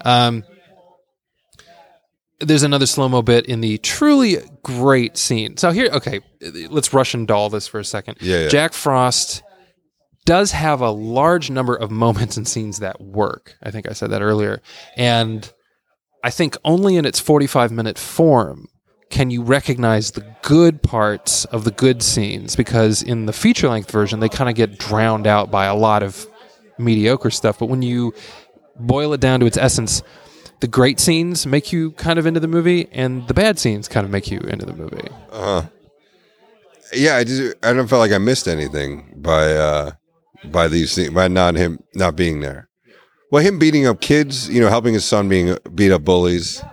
Um, 0.03 0.44
there's 2.41 2.63
another 2.63 2.86
slow 2.86 3.07
mo 3.07 3.21
bit 3.21 3.45
in 3.45 3.62
the 3.62 3.77
truly 3.77 4.39
great 4.62 5.15
scene. 5.15 5.56
So 5.56 5.71
here, 5.71 5.88
okay, 5.94 6.19
let's 6.69 6.94
Russian 6.94 7.25
doll 7.25 7.49
this 7.49 7.66
for 7.66 7.80
a 7.80 7.85
second. 7.85 8.18
Yeah, 8.19 8.42
yeah. 8.42 8.47
Jack 8.49 8.73
Frost 8.73 9.42
does 10.25 10.52
have 10.52 10.81
a 10.81 10.92
large 10.92 11.49
number 11.49 11.78
of 11.78 11.92
moments 11.92 12.35
and 12.35 12.45
scenes 12.45 12.80
that 12.80 12.99
work. 12.99 13.56
I 13.64 13.71
think 13.71 13.90
I 13.90 13.94
said 13.94 14.09
that 14.09 14.21
earlier, 14.21 14.61
and 14.97 15.49
I 16.25 16.30
think 16.30 16.57
only 16.66 16.97
in 16.97 17.06
its 17.06 17.21
45 17.21 17.71
minute 17.71 17.97
form 17.97 18.68
can 19.09 19.31
you 19.31 19.42
recognize 19.42 20.11
the 20.11 20.25
good 20.44 20.81
parts 20.83 21.45
of 21.45 21.63
the 21.63 21.71
good 21.71 22.04
scenes? 22.04 22.56
Because 22.56 23.01
in 23.01 23.25
the 23.25 23.33
feature 23.33 23.69
length 23.69 23.92
version 23.92 24.19
they 24.19 24.30
kind 24.30 24.49
of 24.49 24.56
get 24.56 24.78
drowned 24.78 25.28
out 25.28 25.49
by 25.51 25.66
a 25.66 25.75
lot 25.75 26.04
of 26.04 26.28
mediocre 26.78 27.30
stuff 27.30 27.59
but 27.59 27.66
when 27.66 27.81
you 27.81 28.13
boil 28.80 29.11
it 29.11 29.19
down 29.19 29.42
to 29.42 29.45
its 29.45 29.57
essence 29.57 30.01
the 30.61 30.68
great 30.68 30.99
scenes 30.99 31.45
make 31.45 31.71
you 31.73 31.92
kind 31.92 32.18
of 32.19 32.25
into 32.25 32.39
the 32.39 32.47
movie 32.47 32.87
and 32.92 33.28
the 33.28 33.33
bad 33.33 33.59
scenes 33.59 33.87
kind 33.87 34.06
of 34.06 34.11
make 34.11 34.30
you 34.31 34.39
into 34.39 34.66
the 34.66 34.73
movie. 34.73 35.07
Uh, 35.31 35.63
Yeah, 36.94 37.16
I 37.18 37.23
just 37.23 37.56
I 37.63 37.73
don't 37.73 37.87
feel 37.87 37.99
like 37.99 38.11
I 38.11 38.18
missed 38.18 38.47
anything 38.47 39.13
by 39.18 39.54
uh 39.54 39.92
by 40.45 40.68
these 40.68 40.95
things 40.95 41.11
by 41.11 41.28
not 41.28 41.56
him 41.56 41.80
not 41.95 42.16
being 42.16 42.39
there. 42.39 42.68
Well, 43.31 43.44
him 43.44 43.59
beating 43.59 43.85
up 43.85 44.01
kids, 44.01 44.49
you 44.49 44.59
know, 44.59 44.69
helping 44.69 44.94
his 44.95 45.06
son 45.06 45.30
being 45.30 45.57
beat 45.75 45.92
up 45.92 46.04
bullies 46.04 46.63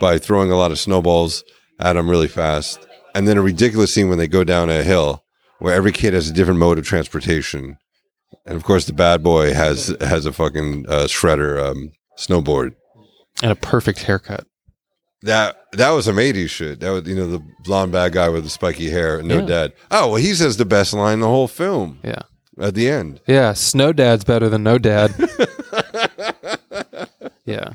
by 0.00 0.18
throwing 0.18 0.50
a 0.50 0.56
lot 0.56 0.70
of 0.70 0.78
snowballs 0.78 1.44
at 1.78 1.94
them 1.94 2.08
really 2.10 2.28
fast, 2.28 2.86
and 3.14 3.26
then 3.28 3.36
a 3.38 3.42
ridiculous 3.42 3.92
scene 3.92 4.08
when 4.08 4.18
they 4.18 4.28
go 4.28 4.44
down 4.44 4.70
a 4.70 4.82
hill 4.82 5.24
where 5.58 5.74
every 5.74 5.92
kid 5.92 6.14
has 6.14 6.28
a 6.28 6.32
different 6.32 6.60
mode 6.60 6.78
of 6.78 6.86
transportation, 6.86 7.76
and 8.44 8.56
of 8.56 8.64
course 8.64 8.86
the 8.86 8.92
bad 8.92 9.22
boy 9.22 9.52
has 9.54 9.94
has 10.00 10.26
a 10.26 10.32
fucking 10.32 10.86
uh, 10.88 11.04
shredder 11.04 11.62
um, 11.70 11.92
snowboard. 12.18 12.74
and 13.42 13.52
a 13.52 13.56
perfect 13.56 14.02
haircut 14.04 14.46
That 15.22 15.56
that 15.72 15.90
was 15.90 16.04
some 16.06 16.16
'80s 16.16 16.48
shit. 16.50 16.80
That 16.80 16.90
was 16.90 17.06
you 17.06 17.14
know 17.16 17.28
the 17.28 17.42
blonde 17.64 17.92
bad 17.92 18.12
guy 18.12 18.28
with 18.28 18.44
the 18.44 18.50
spiky 18.50 18.90
hair, 18.90 19.22
no 19.22 19.40
Yeah. 19.40 19.46
dad. 19.46 19.72
Oh 19.90 20.08
well, 20.08 20.16
he 20.16 20.34
says 20.34 20.56
the 20.56 20.64
best 20.64 20.92
line 20.92 21.14
in 21.14 21.20
the 21.20 21.28
whole 21.28 21.48
film 21.48 21.98
yeah 22.04 22.22
at 22.58 22.74
the 22.74 22.88
end. 22.88 23.20
Yeah, 23.26 23.52
Snow 23.52 23.92
Dad's 23.92 24.24
better 24.24 24.48
than 24.48 24.62
No 24.62 24.78
Dad. 24.78 25.14
yeah. 27.44 27.72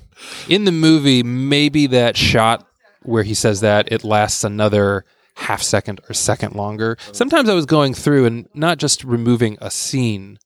In 0.49 0.65
the 0.65 0.71
movie, 0.71 1.23
maybe 1.23 1.87
that 1.87 2.17
shot 2.17 2.67
where 3.03 3.23
he 3.23 3.33
says 3.33 3.61
that 3.61 3.91
it 3.91 4.03
lasts 4.03 4.43
another 4.43 5.05
half 5.35 5.61
second 5.61 5.99
or 6.09 6.13
second 6.13 6.55
longer. 6.55 6.97
Sometimes 7.11 7.49
I 7.49 7.53
was 7.53 7.65
going 7.65 7.93
through 7.93 8.25
and 8.25 8.47
not 8.53 8.77
just 8.77 9.03
removing 9.03 9.57
a 9.61 9.71
scene 9.71 10.37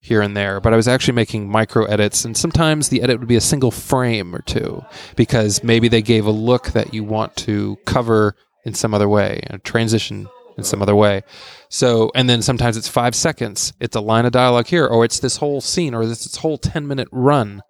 here 0.00 0.20
and 0.20 0.36
there, 0.36 0.60
but 0.60 0.72
I 0.74 0.76
was 0.76 0.86
actually 0.86 1.14
making 1.14 1.48
micro 1.50 1.84
edits 1.86 2.24
and 2.24 2.36
sometimes 2.36 2.88
the 2.88 3.02
edit 3.02 3.18
would 3.18 3.28
be 3.28 3.36
a 3.36 3.40
single 3.40 3.70
frame 3.70 4.34
or 4.34 4.42
two 4.42 4.84
because 5.16 5.64
maybe 5.64 5.88
they 5.88 6.02
gave 6.02 6.26
a 6.26 6.30
look 6.30 6.68
that 6.68 6.92
you 6.92 7.02
want 7.04 7.34
to 7.36 7.76
cover 7.86 8.36
in 8.64 8.74
some 8.74 8.94
other 8.94 9.08
way, 9.08 9.40
a 9.48 9.58
transition 9.58 10.28
in 10.56 10.64
some 10.64 10.82
other 10.82 10.94
way. 10.94 11.22
So, 11.68 12.10
and 12.14 12.28
then 12.28 12.42
sometimes 12.42 12.76
it's 12.76 12.88
five 12.88 13.14
seconds. 13.14 13.72
It's 13.80 13.96
a 13.96 14.00
line 14.00 14.26
of 14.26 14.32
dialogue 14.32 14.66
here, 14.66 14.86
or 14.86 15.04
it's 15.04 15.18
this 15.18 15.38
whole 15.38 15.60
scene, 15.60 15.94
or 15.94 16.06
this, 16.06 16.24
this 16.24 16.36
whole 16.36 16.58
10 16.58 16.86
minute 16.86 17.08
run. 17.10 17.62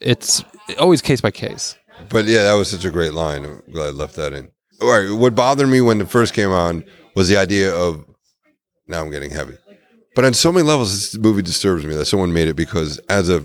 It's 0.00 0.44
always 0.78 1.02
case 1.02 1.20
by 1.20 1.30
case. 1.30 1.76
But 2.08 2.26
yeah, 2.26 2.44
that 2.44 2.54
was 2.54 2.70
such 2.70 2.84
a 2.84 2.90
great 2.90 3.14
line. 3.14 3.44
I'm 3.44 3.62
glad 3.72 3.88
I 3.88 3.90
left 3.90 4.16
that 4.16 4.32
in. 4.32 4.50
All 4.80 4.90
right. 4.90 5.10
What 5.10 5.34
bothered 5.34 5.68
me 5.68 5.80
when 5.80 6.00
it 6.00 6.08
first 6.10 6.34
came 6.34 6.50
on 6.50 6.84
was 7.14 7.28
the 7.28 7.36
idea 7.36 7.74
of 7.74 8.04
now 8.86 9.02
I'm 9.02 9.10
getting 9.10 9.30
heavy. 9.30 9.56
But 10.14 10.24
on 10.24 10.34
so 10.34 10.50
many 10.50 10.66
levels, 10.66 10.92
this 10.92 11.20
movie 11.20 11.42
disturbs 11.42 11.84
me 11.84 11.94
that 11.94 12.06
someone 12.06 12.32
made 12.32 12.48
it 12.48 12.54
because 12.54 12.98
as 13.08 13.28
a 13.28 13.44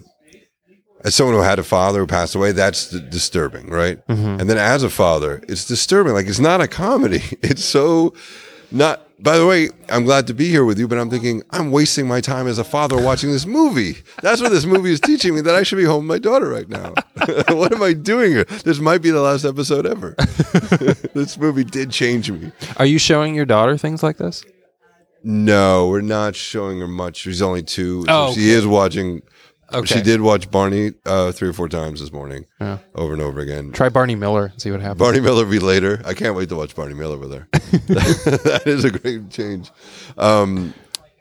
as 1.04 1.16
someone 1.16 1.36
who 1.36 1.42
had 1.42 1.58
a 1.60 1.64
father 1.64 2.00
who 2.00 2.08
passed 2.08 2.36
away, 2.36 2.52
that's 2.52 2.92
d- 2.92 3.02
disturbing, 3.10 3.70
right? 3.70 4.06
Mm-hmm. 4.08 4.40
And 4.40 4.50
then 4.50 4.58
as 4.58 4.84
a 4.84 4.90
father, 4.90 5.44
it's 5.48 5.66
disturbing. 5.66 6.14
Like 6.14 6.28
it's 6.28 6.40
not 6.40 6.62
a 6.62 6.68
comedy. 6.68 7.24
It's 7.42 7.66
so 7.66 8.14
not. 8.72 9.08
By 9.24 9.38
the 9.38 9.46
way, 9.46 9.70
I'm 9.90 10.04
glad 10.04 10.26
to 10.28 10.34
be 10.34 10.50
here 10.50 10.66
with 10.66 10.80
you, 10.80 10.88
but 10.88 10.98
I'm 10.98 11.10
thinking 11.10 11.44
I'm 11.52 11.72
wasting 11.72 12.08
my 12.08 12.22
time 12.22 12.48
as 12.48 12.58
a 12.58 12.64
father 12.64 13.00
watching 13.00 13.32
this 13.32 13.46
movie. 13.46 13.98
That's 14.24 14.42
what 14.42 14.50
this 14.50 14.66
movie 14.66 14.92
is 14.92 15.00
teaching 15.00 15.36
me 15.36 15.42
that 15.42 15.54
I 15.54 15.62
should 15.62 15.76
be 15.78 15.84
home 15.84 16.08
with 16.08 16.16
my 16.16 16.18
daughter 16.18 16.50
right 16.50 16.68
now. 16.68 16.94
what 17.50 17.72
am 17.72 17.84
I 17.84 17.94
doing 17.94 18.32
here? 18.32 18.46
This 18.46 18.80
might 18.80 19.04
be 19.04 19.12
the 19.12 19.22
last 19.22 19.46
episode 19.46 19.86
ever. 19.86 20.16
this 21.14 21.38
movie 21.38 21.64
did 21.64 21.92
change 21.92 22.32
me. 22.32 22.52
Are 22.78 22.86
you 22.86 22.98
showing 22.98 23.36
your 23.36 23.46
daughter 23.46 23.78
things 23.78 24.02
like 24.02 24.18
this? 24.18 24.44
No, 25.24 25.88
we're 25.88 26.02
not 26.02 26.36
showing 26.36 26.80
her 26.80 26.88
much. 26.88 27.18
She's 27.18 27.44
only 27.44 27.62
two. 27.62 28.02
So 28.06 28.08
Oh, 28.10 28.34
she 28.34 28.50
is 28.50 28.66
watching. 28.66 29.22
Okay. 29.74 29.96
She 29.96 30.02
did 30.02 30.22
watch 30.22 30.52
Barney 30.52 30.94
uh, 31.06 31.32
three 31.32 31.50
or 31.50 31.54
four 31.54 31.70
times 31.70 32.00
this 32.02 32.12
morning, 32.12 32.46
Yeah. 32.60 32.80
over 32.96 33.14
and 33.14 33.22
over 33.22 33.40
again. 33.40 33.72
Try 33.72 33.90
Barney 33.90 34.16
Miller 34.16 34.48
and 34.48 34.62
see 34.62 34.72
what 34.72 34.82
happens. 34.82 35.00
Barney 35.00 35.20
Miller 35.22 35.44
will 35.46 35.52
be 35.52 35.60
later. 35.60 36.02
I 36.06 36.14
can't 36.14 36.36
wait 36.36 36.50
to 36.50 36.56
watch 36.56 36.76
Barney 36.76 36.94
Miller 36.96 37.18
with 37.18 37.32
her. 37.34 37.48
that 37.52 38.64
is 38.66 38.84
a 38.86 38.92
great 38.92 39.30
change. 39.30 39.72
Um, 40.18 40.74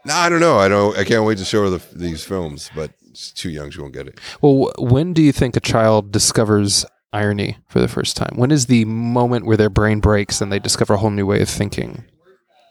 no, 0.04 0.14
I 0.14 0.28
don't 0.28 0.40
know. 0.40 0.58
I 0.58 0.68
don't. 0.68 0.96
I 0.98 1.04
can't 1.04 1.24
wait 1.24 1.38
to 1.38 1.44
show 1.44 1.62
her 1.64 1.70
the, 1.70 1.82
these 1.94 2.24
films, 2.24 2.70
but 2.74 2.90
she's 3.14 3.32
too 3.32 3.50
young. 3.50 3.70
She 3.70 3.80
won't 3.80 3.92
get 3.94 4.08
it. 4.08 4.18
Well, 4.40 4.72
when 4.78 5.12
do 5.12 5.22
you 5.22 5.32
think 5.32 5.56
a 5.56 5.60
child 5.60 6.10
discovers 6.12 6.84
irony 7.12 7.58
for 7.68 7.80
the 7.80 7.88
first 7.88 8.16
time? 8.16 8.32
When 8.36 8.50
is 8.50 8.66
the 8.66 8.84
moment 8.84 9.46
where 9.46 9.56
their 9.56 9.70
brain 9.70 10.00
breaks 10.00 10.40
and 10.40 10.50
they 10.50 10.58
discover 10.58 10.94
a 10.94 10.98
whole 10.98 11.10
new 11.10 11.26
way 11.26 11.40
of 11.42 11.48
thinking? 11.48 12.04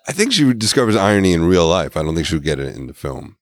I 0.08 0.12
think 0.12 0.34
she 0.34 0.52
discovers 0.54 0.96
irony 0.96 1.34
in 1.34 1.46
real 1.46 1.68
life. 1.68 1.96
I 1.96 2.04
don't 2.04 2.16
think 2.16 2.26
she'll 2.26 2.40
get 2.40 2.60
it 2.60 2.76
in 2.76 2.88
the 2.88 2.94
film. 2.94 3.38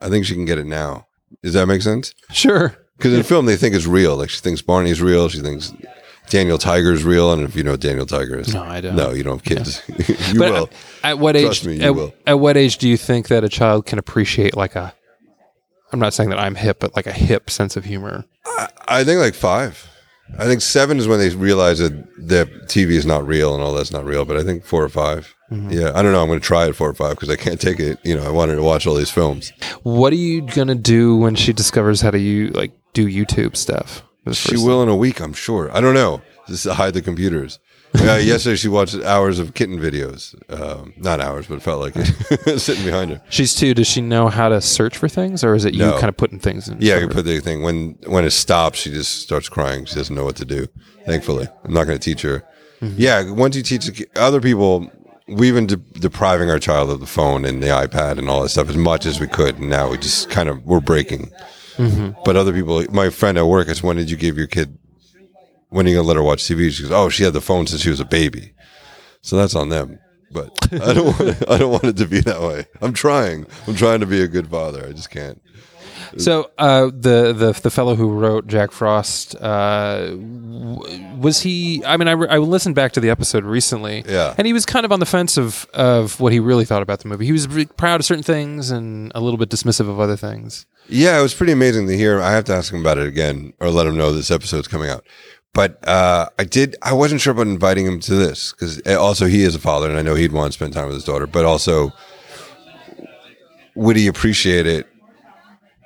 I 0.00 0.08
think 0.08 0.26
she 0.26 0.34
can 0.34 0.44
get 0.44 0.58
it 0.58 0.66
now. 0.66 1.06
Does 1.42 1.54
that 1.54 1.66
make 1.66 1.82
sense? 1.82 2.14
Sure. 2.32 2.76
Because 2.96 3.12
in 3.14 3.22
film 3.22 3.46
they 3.46 3.56
think 3.56 3.74
it's 3.74 3.86
real. 3.86 4.16
Like 4.16 4.30
she 4.30 4.40
thinks 4.40 4.60
Barney's 4.62 5.00
real. 5.00 5.28
She 5.28 5.40
thinks 5.40 5.72
Daniel 6.30 6.58
Tiger's 6.58 7.04
real. 7.04 7.32
And 7.32 7.42
if 7.42 7.54
you 7.54 7.62
know 7.62 7.72
what 7.72 7.80
Daniel 7.80 8.06
Tiger 8.06 8.38
is, 8.38 8.52
No, 8.52 8.62
I 8.62 8.80
don't. 8.80 8.96
No, 8.96 9.10
you 9.12 9.22
don't 9.22 9.36
have 9.36 9.44
kids. 9.44 9.82
you 10.32 10.38
But 10.38 10.52
will. 10.52 10.70
at 11.04 11.18
what 11.18 11.36
Trust 11.36 11.62
age? 11.62 11.66
me, 11.68 11.76
you 11.76 11.82
at, 11.82 11.94
will. 11.94 12.14
at 12.26 12.40
what 12.40 12.56
age 12.56 12.78
do 12.78 12.88
you 12.88 12.96
think 12.96 13.28
that 13.28 13.44
a 13.44 13.48
child 13.48 13.86
can 13.86 13.98
appreciate 13.98 14.56
like 14.56 14.74
a? 14.74 14.92
I'm 15.92 16.00
not 16.00 16.12
saying 16.12 16.30
that 16.30 16.38
I'm 16.38 16.54
hip, 16.54 16.80
but 16.80 16.94
like 16.96 17.06
a 17.06 17.12
hip 17.12 17.48
sense 17.48 17.76
of 17.76 17.84
humor. 17.84 18.24
I 18.88 19.04
think 19.04 19.20
like 19.20 19.34
five. 19.34 19.88
I 20.38 20.44
think 20.44 20.60
seven 20.60 20.98
is 20.98 21.08
when 21.08 21.18
they 21.18 21.30
realize 21.30 21.78
that 21.78 21.92
that 22.28 22.48
TV 22.66 22.90
is 22.90 23.06
not 23.06 23.26
real 23.26 23.54
and 23.54 23.62
all 23.62 23.72
that's 23.72 23.90
not 23.92 24.04
real. 24.04 24.26
But 24.26 24.36
I 24.36 24.42
think 24.44 24.64
four 24.64 24.84
or 24.84 24.90
5 24.90 25.34
Mm-hmm. 25.50 25.70
Yeah, 25.70 25.92
I 25.94 26.02
don't 26.02 26.12
know. 26.12 26.20
I'm 26.20 26.28
going 26.28 26.40
to 26.40 26.44
try 26.46 26.66
it 26.66 26.74
four 26.76 26.90
or 26.90 26.94
five 26.94 27.10
because 27.16 27.30
I 27.30 27.36
can't 27.36 27.60
take 27.60 27.80
it. 27.80 27.98
You 28.04 28.16
know, 28.16 28.24
I 28.24 28.30
wanted 28.30 28.56
to 28.56 28.62
watch 28.62 28.86
all 28.86 28.94
these 28.94 29.10
films. 29.10 29.50
What 29.82 30.12
are 30.12 30.16
you 30.16 30.42
gonna 30.42 30.74
do 30.74 31.16
when 31.16 31.34
she 31.36 31.52
discovers 31.54 32.00
how 32.02 32.10
to 32.10 32.18
you 32.18 32.48
like 32.48 32.72
do 32.92 33.06
YouTube 33.06 33.56
stuff? 33.56 34.02
She 34.32 34.56
will 34.58 34.82
in 34.82 34.90
a 34.90 34.96
week, 34.96 35.20
I'm 35.20 35.32
sure. 35.32 35.74
I 35.74 35.80
don't 35.80 35.94
know. 35.94 36.20
Just 36.48 36.66
hide 36.66 36.92
the 36.94 37.02
computers. 37.02 37.58
Uh, 37.94 38.16
yesterday, 38.16 38.54
she 38.54 38.68
watched 38.68 38.94
hours 38.96 39.38
of 39.38 39.54
kitten 39.54 39.78
videos. 39.80 40.34
Um, 40.52 40.92
not 40.98 41.20
hours, 41.22 41.46
but 41.46 41.54
it 41.54 41.62
felt 41.62 41.80
like 41.80 41.94
it. 41.96 42.58
Sitting 42.60 42.84
behind 42.84 43.10
her. 43.12 43.22
She's 43.30 43.54
two. 43.54 43.72
Does 43.72 43.86
she 43.86 44.02
know 44.02 44.28
how 44.28 44.50
to 44.50 44.60
search 44.60 44.98
for 44.98 45.08
things, 45.08 45.42
or 45.42 45.54
is 45.54 45.64
it 45.64 45.72
you 45.72 45.80
No. 45.80 45.92
kind 45.94 46.10
of 46.10 46.16
putting 46.18 46.38
things 46.38 46.68
in? 46.68 46.76
Yeah, 46.82 46.98
you 46.98 47.08
put 47.08 47.24
the 47.24 47.40
thing 47.40 47.62
when 47.62 47.96
when 48.06 48.26
it 48.26 48.32
stops, 48.32 48.80
she 48.80 48.90
just 48.90 49.22
starts 49.22 49.48
crying. 49.48 49.86
She 49.86 49.94
doesn't 49.94 50.14
know 50.14 50.24
what 50.26 50.36
to 50.36 50.44
do. 50.44 50.66
Thankfully, 51.06 51.48
I'm 51.64 51.72
not 51.72 51.84
going 51.86 51.98
to 51.98 52.04
teach 52.04 52.20
her. 52.20 52.44
Yeah, 52.82 53.30
once 53.30 53.56
you 53.56 53.62
teach 53.62 54.04
other 54.16 54.42
people, 54.42 54.92
we've 55.28 55.54
been 55.54 55.66
de- 55.66 55.76
depriving 55.76 56.50
our 56.50 56.58
child 56.58 56.90
of 56.90 57.00
the 57.00 57.06
phone 57.06 57.44
and 57.44 57.62
the 57.62 57.68
iPad 57.68 58.18
and 58.18 58.28
all 58.28 58.42
that 58.42 58.48
stuff 58.48 58.68
as 58.68 58.76
much 58.76 59.06
as 59.06 59.20
we 59.20 59.26
could. 59.26 59.58
And 59.58 59.68
now 59.68 59.90
we 59.90 59.98
just 59.98 60.30
kind 60.30 60.48
of 60.48 60.64
we're 60.64 60.80
breaking. 60.80 61.30
Mm-hmm. 61.76 62.20
But 62.24 62.36
other 62.36 62.52
people, 62.52 62.84
my 62.90 63.10
friend 63.10 63.38
at 63.38 63.46
work, 63.46 63.68
is 63.68 63.82
"When 63.82 63.96
did 63.96 64.10
you 64.10 64.16
give 64.16 64.36
your 64.36 64.46
kid? 64.46 64.78
When 65.68 65.86
are 65.86 65.90
you 65.90 65.96
gonna 65.96 66.08
let 66.08 66.16
her 66.16 66.22
watch 66.22 66.42
TV?" 66.42 66.70
She 66.70 66.82
goes, 66.82 66.92
"Oh, 66.92 67.08
she 67.08 67.24
had 67.24 67.34
the 67.34 67.40
phone 67.40 67.66
since 67.66 67.82
she 67.82 67.90
was 67.90 68.00
a 68.00 68.04
baby." 68.04 68.52
So 69.22 69.36
that's 69.36 69.54
on 69.54 69.68
them. 69.68 69.98
But 70.30 70.50
I 70.72 70.92
don't 70.92 71.06
want 71.18 71.20
it, 71.20 71.50
I 71.50 71.58
don't 71.58 71.70
want 71.70 71.84
it 71.84 71.96
to 71.98 72.06
be 72.06 72.20
that 72.20 72.40
way. 72.40 72.66
I'm 72.82 72.92
trying. 72.92 73.46
I'm 73.66 73.76
trying 73.76 74.00
to 74.00 74.06
be 74.06 74.20
a 74.22 74.28
good 74.28 74.48
father. 74.48 74.86
I 74.86 74.92
just 74.92 75.10
can't. 75.10 75.40
So 76.16 76.50
uh, 76.58 76.86
the 76.86 77.32
the 77.32 77.58
the 77.62 77.70
fellow 77.70 77.94
who 77.94 78.10
wrote 78.10 78.46
Jack 78.46 78.72
Frost 78.72 79.34
uh, 79.40 80.06
w- 80.10 81.16
was 81.18 81.40
he? 81.42 81.84
I 81.84 81.96
mean, 81.96 82.08
I, 82.08 82.12
re- 82.12 82.28
I 82.28 82.38
listened 82.38 82.74
back 82.74 82.92
to 82.92 83.00
the 83.00 83.10
episode 83.10 83.44
recently, 83.44 84.04
Yeah. 84.08 84.34
and 84.38 84.46
he 84.46 84.52
was 84.52 84.64
kind 84.64 84.84
of 84.86 84.92
on 84.92 85.00
the 85.00 85.06
fence 85.06 85.36
of 85.36 85.66
of 85.74 86.18
what 86.20 86.32
he 86.32 86.40
really 86.40 86.64
thought 86.64 86.82
about 86.82 87.00
the 87.00 87.08
movie. 87.08 87.26
He 87.26 87.32
was 87.32 87.46
re- 87.48 87.66
proud 87.66 88.00
of 88.00 88.06
certain 88.06 88.22
things 88.24 88.70
and 88.70 89.12
a 89.14 89.20
little 89.20 89.38
bit 89.38 89.50
dismissive 89.50 89.88
of 89.88 90.00
other 90.00 90.16
things. 90.16 90.66
Yeah, 90.88 91.18
it 91.18 91.22
was 91.22 91.34
pretty 91.34 91.52
amazing 91.52 91.86
to 91.88 91.96
hear. 91.96 92.20
I 92.20 92.30
have 92.32 92.44
to 92.44 92.54
ask 92.54 92.72
him 92.72 92.80
about 92.80 92.96
it 92.98 93.06
again 93.06 93.52
or 93.60 93.68
let 93.70 93.86
him 93.86 93.96
know 93.98 94.12
this 94.12 94.30
episode's 94.30 94.68
coming 94.68 94.88
out. 94.88 95.06
But 95.52 95.86
uh, 95.88 96.28
I 96.38 96.44
did. 96.44 96.76
I 96.82 96.92
wasn't 96.92 97.20
sure 97.20 97.32
about 97.32 97.46
inviting 97.46 97.84
him 97.86 98.00
to 98.00 98.14
this 98.14 98.52
because 98.52 98.80
also 98.86 99.26
he 99.26 99.42
is 99.42 99.54
a 99.54 99.58
father, 99.58 99.88
and 99.88 99.98
I 99.98 100.02
know 100.02 100.14
he'd 100.14 100.32
want 100.32 100.52
to 100.52 100.56
spend 100.56 100.72
time 100.72 100.86
with 100.86 100.94
his 100.94 101.04
daughter. 101.04 101.26
But 101.26 101.44
also, 101.44 101.92
would 103.74 103.96
he 103.96 104.06
appreciate 104.06 104.66
it 104.66 104.86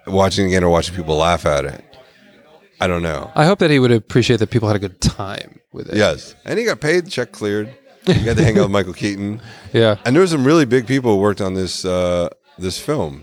watching 0.06 0.46
again 0.46 0.64
or 0.64 0.70
watching 0.70 0.94
people 0.94 1.16
laugh 1.16 1.46
at 1.46 1.64
it? 1.64 1.84
I 2.80 2.86
don't 2.88 3.02
know. 3.02 3.30
I 3.34 3.44
hope 3.44 3.60
that 3.60 3.70
he 3.70 3.78
would 3.78 3.92
appreciate 3.92 4.38
that 4.38 4.50
people 4.50 4.66
had 4.68 4.74
a 4.76 4.80
good 4.80 5.00
time 5.00 5.60
with 5.72 5.88
it. 5.88 5.96
Yes, 5.96 6.34
and 6.44 6.58
he 6.58 6.64
got 6.64 6.80
paid. 6.80 7.08
Check 7.08 7.30
cleared. 7.32 7.72
He 8.04 8.24
got 8.24 8.36
to 8.36 8.42
hang 8.42 8.58
out 8.58 8.62
with 8.62 8.72
Michael 8.72 8.92
Keaton. 8.94 9.40
yeah. 9.72 9.96
And 10.04 10.16
there 10.16 10.20
were 10.22 10.26
some 10.26 10.44
really 10.44 10.64
big 10.64 10.88
people 10.88 11.12
who 11.14 11.20
worked 11.20 11.40
on 11.40 11.54
this 11.54 11.84
uh, 11.84 12.28
this 12.58 12.80
film, 12.80 13.22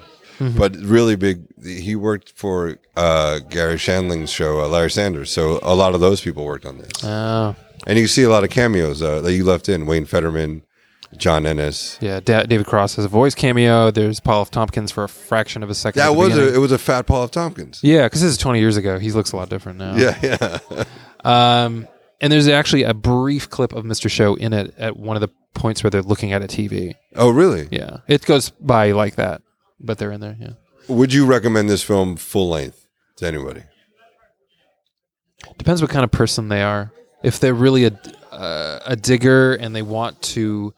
but 0.57 0.73
really 0.77 1.17
big. 1.17 1.43
He 1.61 1.97
worked 1.97 2.31
for 2.37 2.77
uh, 2.95 3.39
Garry 3.49 3.77
Shandling's 3.77 4.29
show, 4.31 4.61
uh, 4.61 4.69
Larry 4.69 4.91
Sanders. 4.91 5.29
So 5.31 5.59
a 5.61 5.75
lot 5.75 5.93
of 5.93 5.99
those 5.99 6.21
people 6.21 6.45
worked 6.45 6.65
on 6.65 6.77
this, 6.77 7.03
Oh, 7.03 7.53
and 7.85 7.99
you 7.99 8.07
see 8.07 8.23
a 8.23 8.29
lot 8.29 8.45
of 8.45 8.49
cameos 8.49 9.01
uh, 9.01 9.19
that 9.19 9.33
you 9.33 9.43
left 9.43 9.67
in: 9.67 9.85
Wayne 9.85 10.05
Federman, 10.05 10.61
John 11.17 11.45
Ennis. 11.45 11.97
yeah. 12.01 12.19
Da- 12.19 12.43
David 12.43 12.65
Cross 12.67 12.95
has 12.95 13.05
a 13.05 13.07
voice 13.09 13.33
cameo. 13.35 13.91
There's 13.91 14.19
Paul 14.19 14.41
F. 14.43 14.51
Tompkins 14.51 14.91
for 14.91 15.03
a 15.03 15.09
fraction 15.09 15.63
of 15.63 15.69
a 15.69 15.75
second. 15.75 16.01
at 16.01 16.05
That 16.11 16.15
was 16.15 16.29
beginning. 16.29 16.53
a, 16.53 16.57
it 16.57 16.59
was 16.59 16.71
a 16.71 16.77
fat 16.77 17.07
Paul 17.07 17.23
F. 17.23 17.31
Tompkins. 17.31 17.79
yeah, 17.83 18.03
because 18.05 18.21
this 18.21 18.31
is 18.31 18.37
20 18.37 18.59
years 18.59 18.77
ago. 18.77 18.99
He 18.99 19.11
looks 19.11 19.31
a 19.31 19.35
lot 19.37 19.49
different 19.49 19.79
now. 19.79 19.95
Yeah, 19.95 20.17
yeah. 20.71 20.83
Um, 21.25 21.85
and 22.21 22.31
there's 22.31 22.47
actually 22.47 22.83
a 22.83 22.93
brief 22.93 23.49
clip 23.49 23.73
of 23.73 23.83
Mr. 23.83 24.09
Show 24.09 24.35
in 24.35 24.53
it 24.53 24.73
at 24.77 24.95
one 24.95 25.17
of 25.17 25.21
the 25.21 25.27
points 25.53 25.83
where 25.83 25.89
they're 25.89 26.01
looking 26.01 26.31
at 26.31 26.41
a 26.41 26.47
TV. 26.47 26.93
Oh, 27.15 27.29
really? 27.29 27.67
Yeah, 27.71 27.97
it 28.07 28.25
goes 28.25 28.51
by 28.51 28.91
like 28.93 29.15
that, 29.17 29.41
but 29.81 29.97
they're 29.97 30.11
in 30.13 30.21
there. 30.21 30.37
Yeah, 30.39 30.51
Would 30.87 31.11
you 31.13 31.25
recommend 31.25 31.69
this 31.69 31.83
film 31.83 32.15
full 32.15 32.47
length 32.49 32.85
to 33.17 33.27
anybody? 33.27 33.63
depends 35.57 35.81
what 35.81 35.91
kind 35.91 36.03
of 36.03 36.11
person 36.11 36.47
they 36.49 36.61
are. 36.61 36.91
If 37.23 37.39
they're 37.39 37.53
really 37.53 37.85
a 37.85 37.91
uh, 38.31 38.79
a 38.85 38.95
digger 38.95 39.55
and 39.55 39.75
they 39.75 39.81
want 39.81 40.21
to 40.21 40.73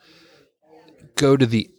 go 1.21 1.37
to 1.37 1.45
the 1.45 1.69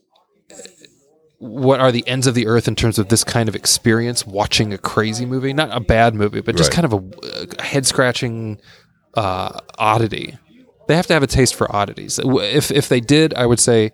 what 1.38 1.80
are 1.80 1.90
the 1.90 2.06
ends 2.06 2.26
of 2.28 2.34
the 2.34 2.46
earth 2.46 2.68
in 2.68 2.76
terms 2.76 2.99
of 3.00 3.08
this 3.08 3.25
kind 3.25 3.49
of 3.49 3.56
experience 3.56 4.25
watching 4.25 4.72
a 4.72 4.78
crazy 4.78 5.26
movie? 5.26 5.52
Not 5.52 5.76
a 5.76 5.80
bad 5.80 6.14
movie 6.14 6.40
but 6.40 6.56
just 6.56 6.70
Right. 6.70 6.82
kind 6.82 6.92
of 6.92 6.92
a, 6.94 7.56
a 7.58 7.62
head 7.62 7.84
scratching 7.87 8.61
uh, 9.14 9.58
oddity. 9.78 10.38
They 10.88 10.94
have 10.96 11.06
to 11.08 11.14
have 11.14 11.22
a 11.22 11.26
taste 11.26 11.54
for 11.54 11.75
oddities. 11.75 12.20
If 12.22 12.70
if 12.70 12.88
they 12.88 13.00
did 13.00 13.34
i 13.34 13.44
would 13.46 13.61
say 13.61 13.92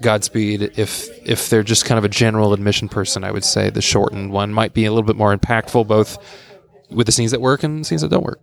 godspeed. 0.00 0.72
If 0.76 1.08
if 1.26 1.48
they're 1.50 1.62
just 1.62 1.84
kind 1.84 1.98
of 1.98 2.04
a 2.04 2.08
general 2.08 2.52
admission 2.54 2.88
person 2.88 3.22
i 3.22 3.30
would 3.30 3.44
say 3.44 3.70
the 3.70 3.82
shortened 3.82 4.32
one 4.32 4.52
might 4.52 4.72
be 4.74 4.84
a 4.86 4.90
little 4.92 5.06
bit 5.06 5.16
more 5.16 5.36
impactful 5.36 5.86
both 5.86 6.18
with 6.90 7.06
the 7.06 7.12
scenes 7.12 7.30
that 7.30 7.40
work 7.40 7.62
and 7.62 7.86
scenes 7.86 8.00
that 8.02 8.10
don't 8.10 8.24
work. 8.24 8.40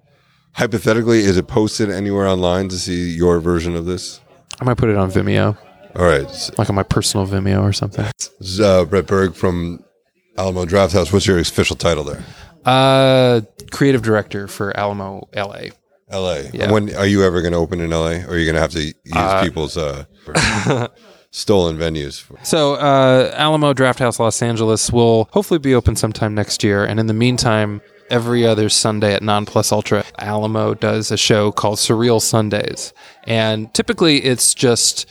Hypothetically, 0.53 1.19
is 1.19 1.35
it 1.37 1.47
posted 1.47 1.89
anywhere 1.91 2.25
online 2.27 2.69
to 2.69 2.77
see 2.79 3.09
your 3.09 3.39
version 3.41 3.75
of 3.75 3.85
this? 3.85 4.21
i 4.61 4.63
might 4.63 4.77
put 4.77 4.89
it 4.89 4.95
on 4.95 5.11
vimeo 5.11 5.57
All 5.97 6.05
right. 6.05 6.49
Like 6.57 6.69
on 6.69 6.75
my 6.75 6.83
personal 6.83 7.25
vimeo 7.25 7.63
or 7.63 7.73
something 7.73 8.05
This 8.17 8.31
is, 8.39 8.59
uh, 8.61 8.85
Brett 8.85 9.07
Berg 9.07 9.33
from 9.33 9.83
Alamo 10.37 10.65
Drafthouse. 10.65 11.11
What's 11.11 11.25
your 11.25 11.39
official 11.39 11.75
title 11.75 12.03
there? 12.03 12.23
uh 12.65 13.39
creative 13.71 14.01
director 14.01 14.45
for 14.47 14.75
alamo 14.77 15.27
la 15.33 15.57
L.A. 16.09 16.49
Yeah. 16.53 16.71
When 16.71 16.93
are 16.95 17.05
you 17.05 17.23
ever 17.23 17.41
going 17.41 17.51
to 17.51 17.57
open 17.57 17.81
in 17.81 17.91
L.A. 17.91 18.23
Or 18.23 18.29
are 18.31 18.37
you 18.37 18.45
going 18.45 18.55
to 18.55 18.61
have 18.61 18.71
to 18.71 18.81
use 18.81 19.41
people's 19.43 19.75
uh, 19.75 20.05
stolen 21.31 21.77
venues? 21.77 22.23
So, 22.45 22.75
uh, 22.75 23.33
Alamo 23.35 23.73
Drafthouse 23.73 24.17
Los 24.17 24.41
Angeles 24.41 24.89
will 24.89 25.27
hopefully 25.33 25.59
be 25.59 25.75
open 25.75 25.97
sometime 25.97 26.33
next 26.33 26.63
year. 26.63 26.85
And 26.85 26.97
in 27.01 27.07
the 27.07 27.13
meantime, 27.13 27.81
every 28.09 28.45
other 28.45 28.69
Sunday 28.69 29.13
at 29.13 29.21
Non 29.21 29.45
Plus 29.45 29.71
Ultra. 29.71 30.05
Alamo 30.19 30.73
does 30.73 31.11
a 31.11 31.17
show 31.17 31.51
called 31.51 31.77
Surreal 31.77 32.21
Sundays. 32.21 32.93
And 33.25 33.73
typically 33.73 34.23
it's 34.23 34.53
just 34.53 35.05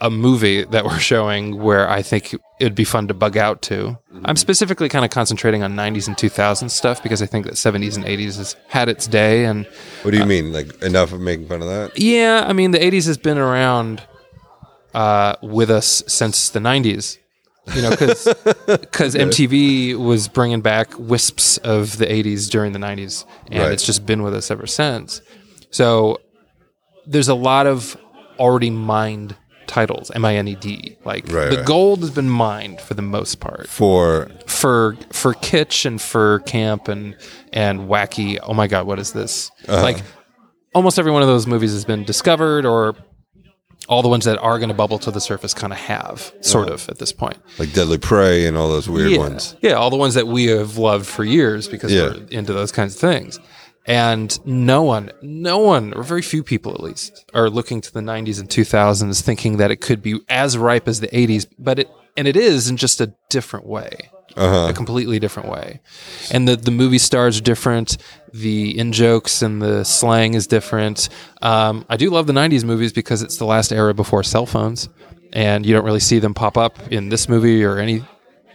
a 0.00 0.10
movie 0.10 0.64
that 0.64 0.84
we're 0.84 0.98
showing 0.98 1.60
where 1.60 1.88
I 1.88 2.00
think 2.02 2.34
it'd 2.58 2.74
be 2.74 2.84
fun 2.84 3.08
to 3.08 3.14
bug 3.14 3.36
out 3.36 3.60
to. 3.62 3.98
I'm 4.24 4.36
specifically 4.36 4.88
kind 4.88 5.04
of 5.04 5.10
concentrating 5.10 5.62
on 5.62 5.74
90s 5.74 6.08
and 6.08 6.16
2000s 6.16 6.70
stuff 6.70 7.02
because 7.02 7.20
I 7.22 7.26
think 7.26 7.44
that 7.46 7.54
70s 7.54 7.96
and 7.96 8.04
80s 8.04 8.36
has 8.38 8.56
had 8.68 8.88
its 8.88 9.06
day. 9.06 9.44
And 9.44 9.66
What 10.02 10.12
do 10.12 10.16
you 10.18 10.24
mean? 10.26 10.52
Like 10.52 10.82
enough 10.82 11.12
of 11.12 11.20
making 11.20 11.48
fun 11.48 11.60
of 11.62 11.68
that? 11.68 11.98
yeah, 11.98 12.44
I 12.46 12.52
mean, 12.54 12.70
the 12.70 12.78
80s 12.78 13.06
has 13.06 13.18
been 13.18 13.38
around 13.38 14.02
uh, 14.94 15.36
with 15.42 15.70
us 15.70 16.02
since 16.06 16.48
the 16.50 16.60
90s. 16.60 17.18
You 17.74 17.82
know, 17.82 17.90
because 17.90 18.24
because 18.66 19.14
MTV 19.28 19.94
was 19.94 20.26
bringing 20.28 20.60
back 20.62 20.98
wisps 20.98 21.58
of 21.58 21.98
the 21.98 22.06
80s 22.06 22.48
during 22.50 22.72
the 22.72 22.78
90s, 22.78 23.26
and 23.48 23.60
Right. 23.62 23.72
it's 23.72 23.84
just 23.84 24.06
been 24.06 24.22
with 24.22 24.34
us 24.34 24.50
ever 24.50 24.66
since. 24.66 25.20
So 25.70 26.20
there's 27.06 27.28
a 27.28 27.34
lot 27.34 27.66
of 27.66 27.96
already 28.38 28.70
mined 28.70 29.36
titles, 29.70 30.10
M 30.10 30.24
I 30.24 30.34
N 30.36 30.48
E 30.48 30.54
D. 30.56 30.96
Like 31.04 31.24
Right, 31.32 31.48
the 31.50 31.56
right. 31.58 31.66
gold 31.66 32.00
has 32.00 32.10
been 32.10 32.28
mined 32.28 32.80
for 32.80 32.94
the 32.94 33.02
most 33.02 33.40
part 33.40 33.68
For 33.68 34.28
for 34.46 34.96
for 35.12 35.32
kitsch 35.34 35.86
and 35.86 36.00
for 36.00 36.40
camp 36.40 36.88
and 36.88 37.16
and 37.52 37.88
wacky. 37.88 38.38
Oh 38.42 38.52
my 38.52 38.66
god, 38.66 38.86
what 38.86 38.98
is 38.98 39.12
this? 39.12 39.50
Uh-huh. 39.68 39.82
Like 39.82 40.02
almost 40.74 40.98
every 40.98 41.12
one 41.12 41.22
of 41.22 41.28
those 41.28 41.46
movies 41.46 41.72
has 41.72 41.84
been 41.84 42.04
discovered, 42.04 42.66
or 42.66 42.94
all 43.88 44.02
the 44.02 44.08
ones 44.08 44.24
that 44.24 44.38
are 44.38 44.58
going 44.58 44.68
to 44.68 44.74
bubble 44.74 44.98
to 45.00 45.10
the 45.10 45.20
surface 45.20 45.52
kind 45.54 45.72
of 45.72 45.78
have, 45.78 46.32
sort 46.42 46.68
of 46.68 46.88
at 46.88 46.98
this 46.98 47.12
point. 47.12 47.38
like 47.58 47.72
Deadly 47.72 47.98
Prey 47.98 48.46
and 48.46 48.56
all 48.56 48.68
those 48.68 48.88
weird 48.88 49.10
yeah. 49.12 49.18
ones. 49.18 49.56
Yeah, 49.62 49.72
all 49.72 49.90
the 49.90 49.96
ones 49.96 50.14
that 50.14 50.26
we 50.28 50.46
have 50.46 50.76
loved 50.78 51.06
for 51.06 51.24
years 51.24 51.66
because 51.66 51.92
Yeah. 51.92 52.10
we're 52.10 52.26
into 52.30 52.52
those 52.52 52.70
kinds 52.72 52.94
of 52.94 53.00
things. 53.00 53.40
And 53.90 54.46
no 54.46 54.82
one, 54.84 55.10
no 55.20 55.58
one, 55.58 55.92
or 55.94 56.04
very 56.04 56.22
few 56.22 56.44
people 56.44 56.72
at 56.72 56.80
least, 56.80 57.24
are 57.34 57.50
looking 57.50 57.80
to 57.80 57.92
the 57.92 58.00
90s 58.00 58.38
and 58.38 58.48
2000s 58.48 59.20
thinking 59.20 59.56
that 59.56 59.72
it 59.72 59.80
could 59.80 60.00
be 60.00 60.20
as 60.28 60.56
ripe 60.56 60.86
as 60.86 61.00
the 61.00 61.08
80s, 61.08 61.46
but 61.58 61.80
it, 61.80 61.90
and 62.16 62.28
it 62.28 62.36
is 62.36 62.70
in 62.70 62.76
just 62.76 63.00
a 63.00 63.12
different 63.28 63.66
way 63.66 64.10
a 64.36 64.72
completely 64.72 65.18
different 65.18 65.48
way. 65.48 65.80
And 66.30 66.46
the, 66.46 66.56
the 66.56 66.70
movie 66.70 66.98
stars 66.98 67.38
are 67.38 67.42
different. 67.42 67.96
The 68.32 68.78
in 68.78 68.92
jokes 68.92 69.42
and 69.42 69.60
the 69.60 69.84
slang 69.84 70.34
is 70.34 70.46
different. 70.46 71.08
Um, 71.42 71.84
I 71.88 71.96
do 71.96 72.10
love 72.10 72.26
the 72.26 72.32
90s 72.32 72.64
movies 72.64 72.92
because 72.92 73.22
it's 73.22 73.38
the 73.38 73.44
last 73.44 73.72
era 73.72 73.94
before 73.94 74.22
cell 74.22 74.46
phones. 74.46 74.88
And 75.32 75.64
you 75.64 75.74
don't 75.74 75.84
really 75.84 76.00
see 76.00 76.18
them 76.18 76.34
pop 76.34 76.56
up 76.56 76.78
in 76.90 77.08
this 77.08 77.28
movie 77.28 77.64
or 77.64 77.78
any 77.78 78.04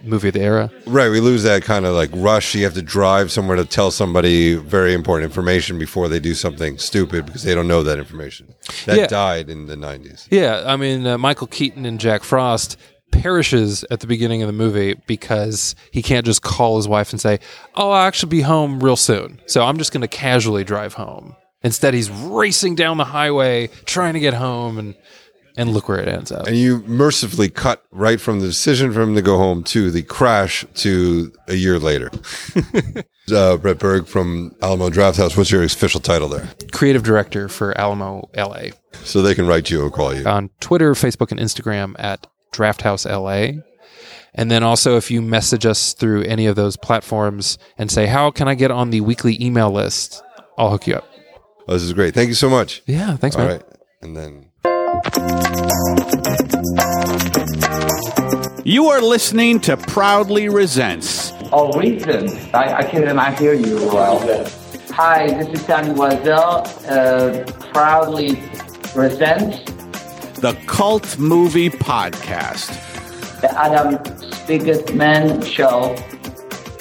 movie 0.05 0.27
of 0.29 0.33
the 0.35 0.41
era. 0.41 0.71
Right, 0.85 1.09
we 1.09 1.19
lose 1.19 1.43
that 1.43 1.63
kind 1.63 1.85
of 1.85 1.93
like 1.95 2.09
rush. 2.13 2.55
You 2.55 2.63
have 2.65 2.73
to 2.75 2.81
drive 2.81 3.31
somewhere 3.31 3.57
to 3.57 3.65
tell 3.65 3.91
somebody 3.91 4.55
very 4.55 4.93
important 4.93 5.25
information 5.29 5.77
before 5.79 6.07
they 6.07 6.19
do 6.19 6.33
something 6.33 6.77
stupid 6.77 7.25
because 7.25 7.43
they 7.43 7.55
don't 7.55 7.67
know 7.67 7.83
that 7.83 7.97
information. 7.99 8.53
That 8.85 8.97
Yeah. 8.97 9.07
died 9.07 9.49
in 9.49 9.65
the 9.67 9.75
90s. 9.75 10.27
Yeah, 10.31 10.63
I 10.65 10.75
mean, 10.75 11.05
uh, 11.07 11.17
Michael 11.17 11.47
Keaton 11.47 11.85
and 11.85 11.99
Jack 11.99 12.23
Frost 12.23 12.77
perishes 13.11 13.85
at 13.91 14.01
the 14.01 14.07
beginning 14.07 14.41
of 14.41 14.47
the 14.47 14.53
movie 14.53 14.95
because 15.07 15.75
he 15.91 16.01
can't 16.01 16.25
just 16.25 16.41
call 16.41 16.77
his 16.77 16.87
wife 16.87 17.11
and 17.11 17.21
say, 17.21 17.39
"Oh, 17.75 17.91
I'll 17.91 18.07
actually 18.07 18.29
be 18.29 18.41
home 18.41 18.79
real 18.81 18.95
soon." 18.97 19.39
So 19.45 19.63
I'm 19.63 19.77
just 19.77 19.91
going 19.91 20.01
to 20.01 20.07
casually 20.07 20.63
drive 20.63 20.93
home. 20.95 21.35
Instead, 21.63 21.93
he's 21.93 22.09
racing 22.11 22.75
down 22.75 22.97
the 22.97 23.05
highway 23.05 23.69
trying 23.85 24.13
to 24.13 24.19
get 24.19 24.33
home 24.35 24.77
and 24.77 24.95
and 25.57 25.71
look 25.71 25.87
where 25.87 25.99
it 25.99 26.07
ends 26.07 26.31
up. 26.31 26.47
And 26.47 26.55
you 26.57 26.79
mercifully 26.87 27.49
cut 27.49 27.83
right 27.91 28.19
from 28.19 28.39
the 28.39 28.47
decision 28.47 28.91
for 28.93 29.01
him 29.01 29.15
to 29.15 29.21
go 29.21 29.37
home 29.37 29.63
to 29.65 29.89
the 29.91 30.03
crash 30.03 30.65
to 30.75 31.31
a 31.47 31.55
year 31.55 31.79
later. 31.79 32.11
uh, 33.33 33.57
Brett 33.57 33.79
Berg 33.79 34.07
from 34.07 34.55
Alamo 34.61 34.89
Drafthouse. 34.89 35.37
What's 35.37 35.51
your 35.51 35.63
official 35.63 35.99
title 36.01 36.29
there? 36.29 36.49
Creative 36.71 37.03
director 37.03 37.47
for 37.47 37.77
Alamo 37.77 38.29
LA 38.35 38.67
So 39.03 39.21
they 39.21 39.35
can 39.35 39.47
write 39.47 39.69
you 39.69 39.81
or 39.83 39.89
call 39.89 40.13
you. 40.13 40.25
on 40.25 40.49
Twitter, 40.59 40.93
Facebook, 40.93 41.31
and 41.31 41.39
Instagram 41.39 41.95
at 41.99 42.27
Draft 42.51 42.81
House 42.81 43.05
LA. 43.05 43.47
And 44.37 44.51
then 44.51 44.63
also, 44.63 44.97
if 44.97 45.09
you 45.09 45.21
message 45.21 45.65
us 45.65 45.93
through 45.93 46.23
any 46.23 46.45
of 46.45 46.57
those 46.57 46.75
platforms 46.75 47.57
and 47.77 47.89
say, 47.89 48.05
"How 48.07 48.31
can 48.31 48.49
I 48.49 48.55
get 48.55 48.69
on 48.69 48.89
the 48.89 48.99
weekly 48.99 49.41
email 49.41 49.71
list?" 49.71 50.21
I'll 50.57 50.71
hook 50.71 50.87
you 50.87 50.95
up. 50.95 51.07
Oh, 51.69 51.73
this 51.73 51.83
is 51.83 51.93
great. 51.93 52.13
Thank 52.13 52.27
you 52.27 52.33
so 52.35 52.49
much. 52.49 52.81
Yeah, 52.85 53.15
thanks, 53.15 53.37
All 53.37 53.43
man. 53.43 53.51
right. 53.53 53.63
And 54.01 54.15
then 54.15 54.51
You 58.63 58.87
are 58.87 58.99
listening 59.01 59.59
to 59.61 59.77
Proudly 59.77 60.49
Resents. 60.49 61.31
Oh, 61.53 61.71
reasons. 61.79 62.33
I, 62.53 62.77
I 62.77 62.83
cannot 62.83 63.37
hear 63.39 63.53
you 63.53 63.75
well. 63.87 64.19
Hi, 64.91 65.27
this 65.27 65.59
is 65.61 65.67
Danny 65.67 65.93
Wazell. 65.93 66.65
Uh, 66.89 67.45
proudly 67.71 68.31
Resents. 68.95 69.59
the 70.41 70.53
Cult 70.65 71.17
Movie 71.19 71.69
Podcast. 71.69 72.69
the 73.41 73.51
Adam 73.57 73.97
Spiegelman 74.31 75.45
Show. 75.45 75.95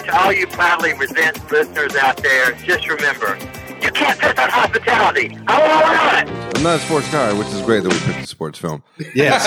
To 0.05 0.18
all 0.18 0.33
you 0.33 0.46
proudly 0.46 0.94
Resents 0.94 1.50
listeners 1.50 1.94
out 1.96 2.16
there, 2.16 2.53
just 2.53 2.88
remember, 2.88 3.37
you 3.83 3.90
can't 3.92 4.18
piss 4.18 4.38
on 4.38 4.48
hospitality. 4.50 5.37
I 5.46 5.59
won't 5.61 6.29
allow 6.33 6.40
it. 6.40 6.44
I'm 6.55 6.62
not 6.62 6.77
a 6.81 6.83
sports 6.83 7.11
guy, 7.11 7.33
which 7.33 7.49
is 7.49 7.61
great 7.62 7.83
that 7.83 7.93
we 7.93 7.99
picked 8.01 8.25
a 8.25 8.27
sports 8.27 8.59
film. 8.59 8.83
Yes. 9.14 9.45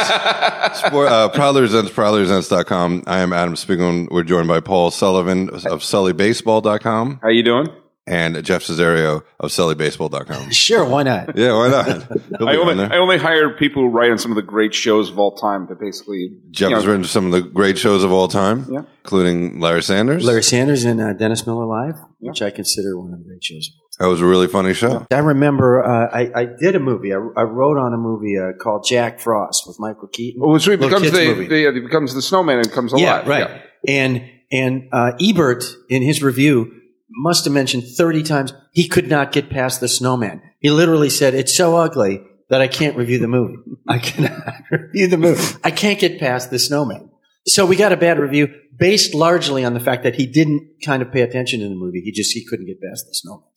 Sport, 0.86 1.08
uh, 1.10 1.30
Proudly 1.30 1.62
Resents, 1.62 1.91
proudlyresents.com. 1.91 3.04
I 3.08 3.20
am 3.20 3.32
Adam 3.34 3.56
Spiegelman. 3.56 4.10
We're 4.12 4.24
joined 4.24 4.48
by 4.48 4.60
Paul 4.60 4.91
Sullivan 4.91 5.50
of 5.50 5.82
SullyBaseball.com 5.82 7.20
How 7.24 7.30
you 7.30 7.43
doing? 7.43 7.67
and 8.06 8.43
Jeff 8.43 8.63
Cesario 8.63 9.24
of 9.39 9.52
SullyBaseball.com. 9.52 10.52
Sure, 10.52 10.86
why 10.86 11.04
not? 11.04 11.38
Yeah, 11.38 11.54
why 11.54 11.70
not? 11.70 11.88
I 12.41 12.56
only, 12.58 12.76
there. 12.76 12.91
I 12.93 12.98
only 12.98 13.17
hired 13.17 13.58
people 13.58 13.84
who 13.84 13.89
write 13.89 14.12
on 14.12 14.17
some 14.17 14.32
of 14.32 14.36
the 14.36 14.41
great 14.43 14.74
shows 14.74 15.10
of 15.10 15.17
all 15.17 15.36
time 15.36 15.67
to 15.67 15.76
basically. 15.76 16.32
Jeff 16.52 16.70
you 16.70 16.76
has 16.76 16.86
know, 16.86 16.91
written 16.91 17.06
some 17.06 17.26
of 17.26 17.32
the 17.32 17.41
great 17.41 17.78
shows 17.78 18.04
of 18.04 18.12
all 18.12 18.28
time, 18.28 18.65
Yeah. 18.70 18.82
including 19.04 19.60
Larry 19.60 19.84
Sanders. 19.84 20.24
Larry 20.26 20.43
Sanders 20.43 20.84
and 20.84 21.00
uh, 21.02 21.13
Dennis 21.13 21.46
Miller 21.48 21.65
Live, 21.65 21.96
which 22.20 22.41
I 22.41 22.50
consider 22.50 22.98
one 23.00 23.13
of 23.13 23.20
the 23.20 23.26
great 23.26 23.43
shows. 23.43 23.72
That 24.00 24.08
was 24.08 24.22
a 24.22 24.26
really 24.26 24.48
funny 24.48 24.74
show. 24.76 25.08
I 25.12 25.20
remember 25.20 25.84
uh, 25.84 26.10
I, 26.14 26.42
I 26.42 26.46
did 26.46 26.76
a 26.76 26.80
movie. 26.80 27.14
I, 27.14 27.18
I 27.18 27.44
wrote 27.44 27.78
on 27.78 27.94
a 27.94 27.98
movie 27.98 28.38
uh, 28.38 28.54
called 28.62 28.86
Jack 28.88 29.20
Frost 29.20 29.64
with 29.66 29.80
Michael 29.80 30.08
Keaton. 30.08 30.42
Well, 30.42 30.60
so 30.60 30.72
he 30.72 30.78
becomes 30.78 31.10
the, 31.12 31.48
the, 31.50 31.68
uh, 31.68 31.72
he 31.72 31.80
becomes 31.80 32.14
the 32.14 32.22
snowman 32.22 32.60
and 32.60 32.72
comes 32.72 32.94
yeah, 32.96 33.24
alive. 33.24 33.28
right. 33.28 33.62
And 33.88 34.30
and 34.52 34.90
uh, 34.92 35.14
Ebert 35.20 35.64
in 35.90 36.04
his 36.04 36.22
review 36.22 36.72
must 37.10 37.46
have 37.46 37.54
mentioned 37.54 37.86
thirty 37.98 38.22
times 38.22 38.54
he 38.72 38.88
could 38.88 39.10
not 39.10 39.32
get 39.32 39.50
past 39.50 39.80
the 39.80 39.88
snowman. 39.88 40.44
He 40.60 40.70
literally 40.70 41.10
said, 41.10 41.34
"It's 41.34 41.56
so 41.56 41.76
ugly 41.76 42.22
that 42.50 42.62
I 42.62 42.68
can't 42.68 42.96
review 42.96 43.18
the 43.18 43.28
movie. 43.28 43.58
I 43.88 43.98
cannot 43.98 44.54
review 44.72 45.08
the 45.08 45.18
movie. 45.18 45.58
I 45.64 45.72
can't 45.72 46.00
get 46.00 46.20
past 46.20 46.52
the 46.52 46.60
snowman." 46.60 47.10
So 47.48 47.66
we 47.66 47.76
got 47.76 47.94
a 47.94 47.98
bad 47.98 48.20
review 48.20 48.54
based 48.78 49.16
largely 49.16 49.66
on 49.66 49.74
the 49.74 49.80
fact 49.80 50.04
that 50.04 50.16
he 50.16 50.28
didn't 50.28 50.68
kind 50.86 51.02
of 51.02 51.12
pay 51.12 51.22
attention 51.22 51.62
in 51.62 51.70
the 51.70 51.76
movie. 51.76 52.02
He 52.02 52.12
just 52.12 52.34
he 52.34 52.46
couldn't 52.46 52.68
get 52.68 52.80
past 52.80 53.06
the 53.08 53.16
snowman. 53.16 53.48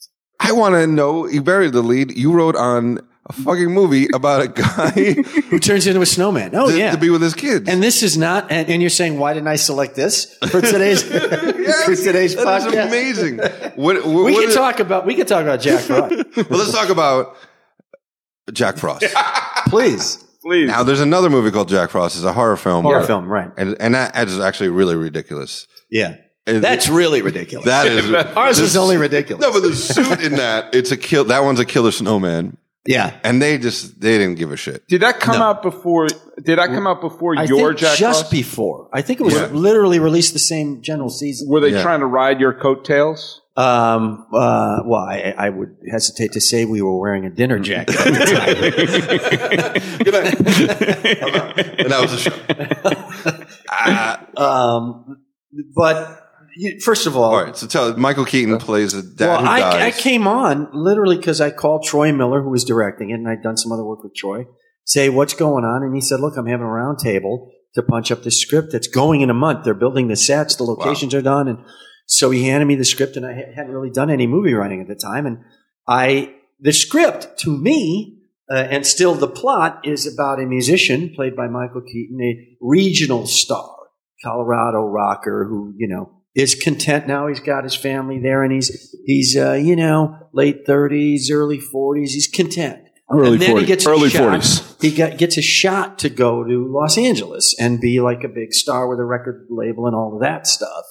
I 0.41 0.53
want 0.53 0.75
to 0.75 0.87
know, 0.87 1.27
you 1.27 1.43
buried 1.43 1.73
the 1.73 1.83
lead. 1.83 2.17
You 2.17 2.33
wrote 2.33 2.57
on 2.57 2.99
a 3.27 3.33
fucking 3.33 3.69
movie 3.71 4.09
about 4.15 4.43
a 4.43 4.49
guy 4.49 4.91
Who 5.51 5.59
turns 5.61 5.87
into 5.87 6.01
a 6.01 6.07
snowman? 6.07 6.55
Oh 6.55 6.71
to, 6.71 6.77
yeah. 6.77 6.91
to 6.93 6.99
be 6.99 7.11
with 7.11 7.21
his 7.23 7.35
kids. 7.35 7.69
and 7.69 7.83
this 7.83 8.03
is 8.03 8.17
not. 8.17 8.51
And, 8.51 8.69
and 8.69 8.81
you're 8.83 8.91
saying, 8.91 9.19
why 9.19 9.35
didn't 9.35 9.49
I 9.49 9.57
select 9.57 9.95
this 9.95 10.35
for 10.51 10.61
today's 10.73 11.03
for 11.03 11.19
today's 11.21 12.35
that 12.35 12.41
is 12.63 12.65
podcast? 12.65 12.87
amazing. 12.89 13.41
What, 13.77 14.05
what, 14.05 14.07
We 14.25 14.33
what 14.33 14.41
can 14.41 14.49
is- 14.49 14.55
talk 14.55 14.81
about 14.81 15.07
we 15.07 15.15
can 15.15 15.27
talk 15.27 15.43
about 15.43 15.61
Jack 15.61 15.81
Frost, 15.81 16.15
Well, 16.51 16.59
let's 16.59 16.73
talk 16.73 16.89
about 16.89 17.37
Jack 18.53 18.77
Frost. 18.79 19.05
please. 19.67 20.25
Please. 20.43 20.69
now, 20.69 20.83
there's 20.83 21.01
another 21.03 21.29
movie 21.29 21.51
called 21.51 21.69
Jack 21.69 21.91
Frost. 21.91 22.17
It's 22.17 22.25
a 22.25 22.33
horror 22.33 22.57
film. 22.57 22.83
Horror 22.83 22.99
where- 23.01 23.07
film, 23.07 23.29
right? 23.29 23.51
And, 23.59 23.77
and 23.79 23.95
that 23.95 24.17
is 24.27 24.41
actually 24.41 24.71
really 24.71 24.97
ridiculous. 24.97 25.67
Yeah, 25.91 26.17
And 26.57 26.65
that's 26.65 26.89
really 26.89 27.23
ridiculous. 27.23 27.67
That 27.67 27.87
is. 27.87 28.11
Ours 28.37 28.59
is 28.59 28.77
only 28.77 28.97
ridiculous. 28.97 29.41
No, 29.43 29.53
but 29.53 29.61
the 29.61 29.75
suit 29.75 30.21
in 30.23 30.35
that, 30.35 30.75
it's 30.75 30.91
a 30.91 30.97
kill. 30.97 31.25
That 31.25 31.41
one's 31.45 31.61
a 31.61 31.65
killer 31.65 31.91
snowman. 31.93 32.57
yeah, 32.87 33.19
And 33.25 33.41
they 33.43 33.59
just, 33.59 34.01
they 34.01 34.17
didn't 34.19 34.37
give 34.39 34.51
a 34.53 34.57
shit. 34.57 34.87
Did 34.89 35.03
that 35.03 35.21
come 35.21 35.39
No. 35.39 35.45
out 35.45 35.63
before? 35.63 36.09
Did 36.09 36.59
that 36.59 36.69
come 36.69 36.87
out 36.87 37.01
before 37.03 37.39
I 37.39 37.45
your 37.45 37.69
think 37.69 37.81
Jack 37.81 37.99
just 37.99 38.21
Frost? 38.23 38.33
before. 38.33 38.89
I 38.93 39.03
think 39.03 39.21
it 39.21 39.25
was 39.25 39.35
Yeah. 39.35 39.47
literally 39.53 39.99
released 39.99 40.33
the 40.33 40.39
same 40.39 40.81
general 40.83 41.11
season. 41.11 41.49
Were 41.49 41.61
they 41.61 41.71
Yeah. 41.73 41.83
trying 41.83 42.01
to 42.01 42.07
ride 42.07 42.41
your 42.41 42.55
coattails? 42.55 43.43
Um, 43.57 44.25
uh, 44.33 44.79
well, 44.87 45.03
I, 45.03 45.35
I 45.37 45.51
would 45.51 45.77
hesitate 45.91 46.33
to 46.33 46.41
say 46.41 46.65
we 46.65 46.81
were 46.81 46.99
wearing 46.99 47.27
a 47.27 47.31
dinner 47.31 47.59
jacket 47.59 47.95
at 48.01 48.07
Good 50.05 50.15
night. 50.15 50.39
and 51.79 51.91
that 51.91 51.99
was 52.01 52.13
a 52.15 52.19
show. 52.19 52.31
Time. 53.69 54.27
um, 54.37 55.19
but 55.75 55.97
you- 55.99 56.17
first 56.83 57.07
of 57.07 57.17
all, 57.17 57.35
all 57.35 57.45
right. 57.45 57.57
So 57.57 57.67
tell 57.67 57.97
Michael 57.97 58.25
Keaton 58.25 58.59
plays 58.59 58.95
a 58.95 59.03
dad 59.03 59.27
well, 59.27 59.41
who 59.41 59.47
I, 59.47 59.61
dies. 59.61 59.95
I 59.95 60.01
came 60.01 60.27
on 60.27 60.69
literally 60.73 61.17
because 61.17 61.41
I 61.41 61.51
called 61.51 61.85
Troy 61.85 62.13
Miller, 62.13 62.43
who 62.43 62.51
was 62.51 62.65
directing 62.65 63.11
it, 63.11 63.15
and 63.15 63.29
I'd 63.29 63.43
done 63.43 63.57
some 63.57 63.73
other 63.73 63.85
work 63.85 64.03
with 64.03 64.15
Troy. 64.15 64.47
Say 64.85 65.09
what's 65.09 65.35
going 65.35 65.65
on, 65.65 65.83
and 65.83 65.95
he 65.95 66.01
said, 66.01 66.21
"Look, 66.21 66.37
I'm 66.37 66.47
having 66.47 66.67
a 66.67 66.71
roundtable 66.71 67.51
to 67.75 67.83
punch 67.83 68.11
up 68.11 68.23
the 68.23 68.31
script 68.31 68.73
that's 68.73 68.89
going 68.89 69.21
in 69.21 69.31
a 69.31 69.35
month. 69.35 69.65
They're 69.65 69.75
building 69.75 70.09
the 70.09 70.17
sets, 70.17 70.57
the 70.57 70.65
locations 70.65 71.15
are 71.15 71.23
done, 71.23 71.49
and 71.49 71.59
So 72.07 72.33
he 72.33 72.49
handed 72.49 72.67
me 72.67 72.75
the 72.75 72.85
script, 72.85 73.17
and 73.17 73.25
I 73.25 73.35
ha- 73.35 73.53
hadn't 73.55 73.71
really 73.71 73.91
done 73.91 74.11
any 74.11 74.27
movie 74.27 74.53
writing 74.53 74.81
at 74.81 74.89
the 74.89 74.97
time. 74.97 75.27
And 75.27 75.45
I, 75.87 76.35
the 76.59 76.73
script 76.73 77.39
to 77.41 77.57
me, 77.57 78.19
uh, 78.51 78.67
and 78.69 78.85
still 78.85 79.15
the 79.15 79.29
plot 79.29 79.83
is 79.85 80.13
about 80.13 80.41
a 80.41 80.45
musician 80.45 81.13
played 81.15 81.37
by 81.37 81.47
Michael 81.47 81.83
Keaton, 81.83 82.21
a 82.21 82.57
regional 82.61 83.29
star, 83.29 83.77
Colorado 84.25 84.81
rocker 84.81 85.47
who, 85.49 85.73
you 85.77 85.87
know, 85.87 86.20
is 86.35 86.55
content 86.55 87.07
now. 87.07 87.27
He's 87.27 87.41
got 87.41 87.65
his 87.65 87.75
family 87.75 88.21
there, 88.21 88.43
and 88.43 88.53
he's 88.53 88.95
he's 89.05 89.37
uh, 89.37 89.53
you 89.53 89.77
know 89.77 90.17
late 90.33 90.67
thirties, 90.67 91.31
early 91.31 91.59
forties. 91.59 92.15
He's 92.15 92.29
content. 92.29 92.81
Early 93.13 93.33
and 93.33 93.43
then 93.43 93.57
he 93.57 93.63
40s. 93.65 93.67
gets 93.67 93.87
a 93.87 93.91
Early 93.91 94.09
40s. 94.09 94.81
He 94.81 94.95
got, 94.95 95.19
gets 95.19 95.37
a 95.37 95.43
shot 95.43 95.99
to 95.99 96.09
go 96.09 96.45
to 96.45 96.73
Los 96.73 96.97
Angeles 96.97 97.57
and 97.59 97.81
be 97.81 98.01
like 98.01 98.23
a 98.23 98.29
big 98.29 98.53
star 98.53 98.89
with 98.89 99.01
a 99.01 99.05
record 99.05 99.49
label 99.51 99.87
and 99.87 99.97
all 99.97 100.15
of 100.15 100.23
that 100.23 100.47
stuff. 100.47 100.85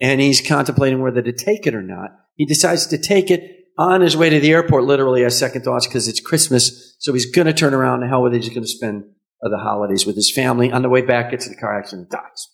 And 0.00 0.18
he's 0.18 0.40
contemplating 0.40 1.02
whether 1.02 1.20
to 1.20 1.32
take 1.32 1.66
it 1.66 1.74
or 1.74 1.82
not. 1.82 2.12
He 2.36 2.46
decides 2.46 2.86
to 2.86 2.96
take 2.96 3.30
it 3.30 3.66
on 3.76 4.00
his 4.00 4.16
way 4.16 4.30
to 4.30 4.40
the 4.40 4.52
airport. 4.52 4.84
Literally, 4.84 5.22
has 5.24 5.38
second 5.38 5.62
thoughts 5.62 5.86
because 5.86 6.08
it's 6.08 6.20
Christmas, 6.20 6.96
so 7.00 7.12
he's 7.12 7.30
going 7.30 7.46
to 7.46 7.52
turn 7.52 7.74
around. 7.74 8.00
The 8.00 8.08
hell 8.08 8.22
with 8.22 8.32
it. 8.32 8.42
He's 8.42 8.48
going 8.48 8.62
to 8.62 8.68
spend 8.68 9.04
the 9.42 9.58
holidays 9.58 10.06
with 10.06 10.16
his 10.16 10.32
family. 10.32 10.72
On 10.72 10.80
the 10.80 10.88
way 10.88 11.02
back, 11.02 11.30
gets 11.32 11.46
in 11.46 11.52
a 11.52 11.56
car 11.56 11.78
accident, 11.78 12.08
dies. 12.08 12.48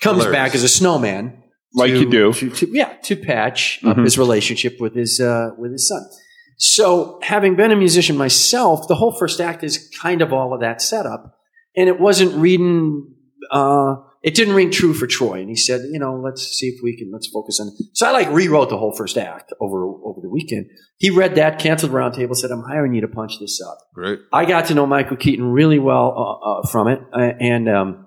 Comes 0.00 0.22
Hilarious. 0.22 0.36
back 0.36 0.54
as 0.54 0.62
a 0.62 0.68
snowman 0.68 1.43
Like 1.74 1.90
to- 1.92 2.00
you 2.00 2.10
do. 2.10 2.32
to, 2.32 2.50
to- 2.50 2.68
yeah, 2.72 2.92
to 3.04 3.16
patch 3.16 3.80
up 3.84 3.96
Mhm. 3.96 4.04
his 4.04 4.16
relationship 4.18 4.80
with 4.80 4.94
his 4.94 5.20
uh, 5.20 5.50
with 5.58 5.72
his 5.72 5.88
son. 5.88 6.02
So, 6.56 7.18
having 7.22 7.56
been 7.56 7.72
a 7.72 7.76
musician 7.76 8.16
myself, 8.16 8.86
the 8.86 8.94
whole 8.94 9.12
first 9.12 9.40
act 9.40 9.64
is 9.64 9.90
kind 10.00 10.22
of 10.22 10.32
all 10.32 10.54
of 10.54 10.60
that 10.60 10.80
setup, 10.80 11.36
and 11.76 11.88
it 11.88 11.98
wasn't 11.98 12.32
reading. 12.36 13.08
Uh, 13.50 13.96
it 14.22 14.34
didn't 14.34 14.54
ring 14.54 14.70
true 14.70 14.94
for 14.94 15.06
Troy, 15.06 15.40
and 15.40 15.48
he 15.50 15.56
said, 15.56 15.82
"You 15.92 15.98
know, 15.98 16.14
let's 16.14 16.42
see 16.42 16.66
if 16.68 16.80
we 16.82 16.96
can 16.96 17.10
let's 17.12 17.26
focus 17.26 17.58
on." 17.60 17.70
So 17.92 18.06
I 18.06 18.12
like 18.12 18.30
rewrote 18.30 18.70
the 18.70 18.78
whole 18.78 18.94
first 18.96 19.18
act 19.18 19.52
over 19.60 19.84
over 19.84 20.20
the 20.22 20.30
weekend. 20.30 20.66
He 20.98 21.10
read 21.10 21.34
that, 21.34 21.58
canceled 21.58 21.92
the 21.92 21.96
round 21.96 22.14
said, 22.36 22.50
"I'm 22.52 22.62
hiring 22.62 22.94
you 22.94 23.00
to 23.00 23.08
punch 23.08 23.38
this 23.40 23.60
up." 23.60 23.76
Great. 23.92 24.20
I 24.32 24.44
got 24.44 24.66
to 24.66 24.74
know 24.74 24.86
Michael 24.86 25.16
Keaton 25.16 25.44
really 25.44 25.80
well 25.80 26.14
uh, 26.16 26.50
uh, 26.60 26.66
from 26.68 26.86
it, 26.88 27.00
uh, 27.12 27.32
and 27.40 27.68
um, 27.68 28.03